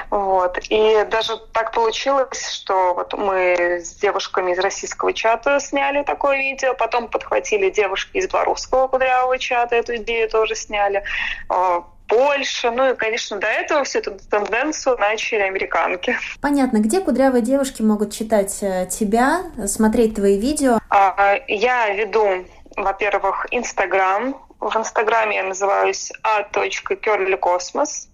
Вот. 0.10 0.58
И 0.70 1.06
даже 1.10 1.38
так 1.54 1.72
получилось, 1.72 2.50
что 2.52 2.94
вот 2.94 3.14
мы 3.14 3.80
с 3.82 3.96
девушками 3.96 4.54
из 4.54 4.60
российского 4.60 5.14
чата 5.14 5.60
сняли 5.60 6.04
такое 6.04 6.38
видео, 6.38 6.74
потом 6.74 7.08
подхватили 7.08 7.70
девушки 7.70 8.18
из 8.18 8.28
белорусского 8.28 8.88
кудрявого 8.88 9.38
чата, 9.38 9.76
эту 9.76 9.98
идею 9.98 10.30
тоже 10.30 10.56
сняли. 10.56 11.04
А, 11.50 11.84
больше. 12.10 12.72
Ну 12.72 12.92
и, 12.92 12.96
конечно, 12.96 13.38
до 13.38 13.48
этого 13.48 13.84
всю 13.84 14.00
эту 14.00 14.18
тенденцию 14.30 14.98
начали 14.98 15.42
американки. 15.42 16.18
Понятно. 16.42 16.80
Где 16.80 17.00
кудрявые 17.00 17.42
девушки 17.42 17.82
могут 17.82 18.12
читать 18.14 18.58
э, 18.62 18.88
тебя, 18.88 19.44
смотреть 19.68 20.16
твои 20.16 20.40
видео? 20.40 20.80
А, 20.90 21.36
я 21.48 21.90
веду, 21.92 22.46
во-первых, 22.76 23.46
Инстаграм. 23.52 24.36
В 24.60 24.76
Инстаграме 24.76 25.38
я 25.38 25.44
называюсь 25.44 26.12
a.curlykosmos. 26.24 28.08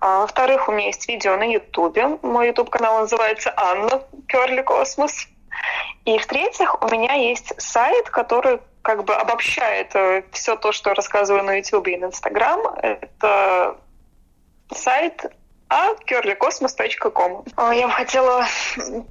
А, 0.00 0.20
во-вторых, 0.20 0.68
у 0.68 0.72
меня 0.72 0.86
есть 0.86 1.08
видео 1.08 1.36
на 1.36 1.44
Ютубе. 1.44 2.18
Мой 2.22 2.48
Ютуб-канал 2.48 3.00
называется 3.00 3.52
Анна 3.56 4.02
Керли 4.28 4.62
Космос. 4.62 5.28
И 6.04 6.18
в-третьих, 6.18 6.82
у 6.82 6.88
меня 6.88 7.14
есть 7.14 7.52
сайт, 7.60 8.10
который 8.10 8.60
как 8.82 9.04
бы 9.04 9.14
обобщает 9.14 9.94
э, 9.94 10.24
все 10.32 10.56
то, 10.56 10.72
что 10.72 10.90
я 10.90 10.94
рассказываю 10.94 11.44
на 11.44 11.58
YouTube 11.58 11.86
и 11.88 11.96
на 11.96 12.06
Instagram. 12.06 12.60
Это 12.82 13.76
сайт 14.74 15.32
а 15.72 15.94
curlykosmos.com. 16.06 17.44
Я 17.74 17.86
бы 17.86 17.92
хотела 17.94 18.44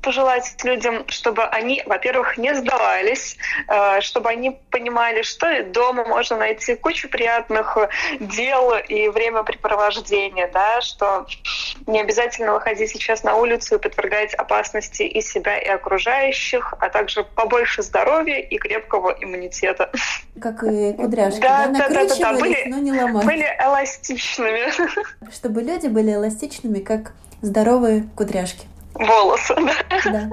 пожелать 0.03 0.55
людям, 0.63 1.07
чтобы 1.07 1.43
они, 1.45 1.81
во-первых, 1.87 2.37
не 2.37 2.53
сдавались, 2.53 3.35
э, 3.67 3.99
чтобы 4.01 4.29
они 4.29 4.59
понимали, 4.69 5.23
что 5.23 5.49
и 5.49 5.63
дома 5.63 6.05
можно 6.05 6.37
найти 6.37 6.75
кучу 6.75 7.09
приятных 7.09 7.77
дел 8.19 8.73
и 8.87 9.07
времяпрепровождения, 9.07 10.51
да, 10.53 10.81
что 10.81 11.25
не 11.87 11.99
обязательно 11.99 12.53
выходить 12.53 12.91
сейчас 12.91 13.23
на 13.23 13.37
улицу 13.37 13.75
и 13.75 13.79
подвергать 13.79 14.35
опасности 14.35 15.01
и 15.01 15.19
себя, 15.21 15.57
и 15.57 15.67
окружающих, 15.67 16.75
а 16.79 16.89
также 16.89 17.23
побольше 17.23 17.81
здоровья 17.81 18.37
и 18.37 18.57
крепкого 18.59 19.17
иммунитета. 19.19 19.91
Как 20.39 20.63
и 20.63 20.93
кудряшки, 20.93 21.41
да, 21.41 21.67
да, 21.67 21.89
да, 21.89 22.05
да, 22.05 22.15
да, 22.15 22.33
были, 22.33 22.67
но 22.67 22.77
не 22.77 22.91
ломать. 22.91 23.25
Были 23.25 23.47
эластичными. 23.59 24.71
Чтобы 25.33 25.63
люди 25.63 25.87
были 25.87 26.13
эластичными 26.13 26.50
эластичными, 26.51 26.79
как 26.79 27.13
здоровые 27.41 28.07
кудряшки. 28.15 28.67
Волосы, 28.93 29.55
да. 29.55 30.11
да. 30.11 30.29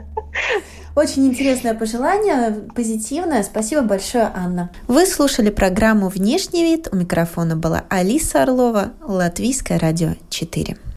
Очень 0.96 1.28
интересное 1.28 1.74
пожелание, 1.74 2.68
позитивное. 2.74 3.44
Спасибо 3.44 3.82
большое, 3.82 4.30
Анна. 4.34 4.70
Вы 4.88 5.06
слушали 5.06 5.50
программу 5.50 6.08
«Внешний 6.08 6.64
вид». 6.64 6.88
У 6.90 6.96
микрофона 6.96 7.54
была 7.54 7.84
Алиса 7.88 8.42
Орлова, 8.42 8.92
Латвийское 9.00 9.78
радио 9.78 10.14
4. 10.28 10.76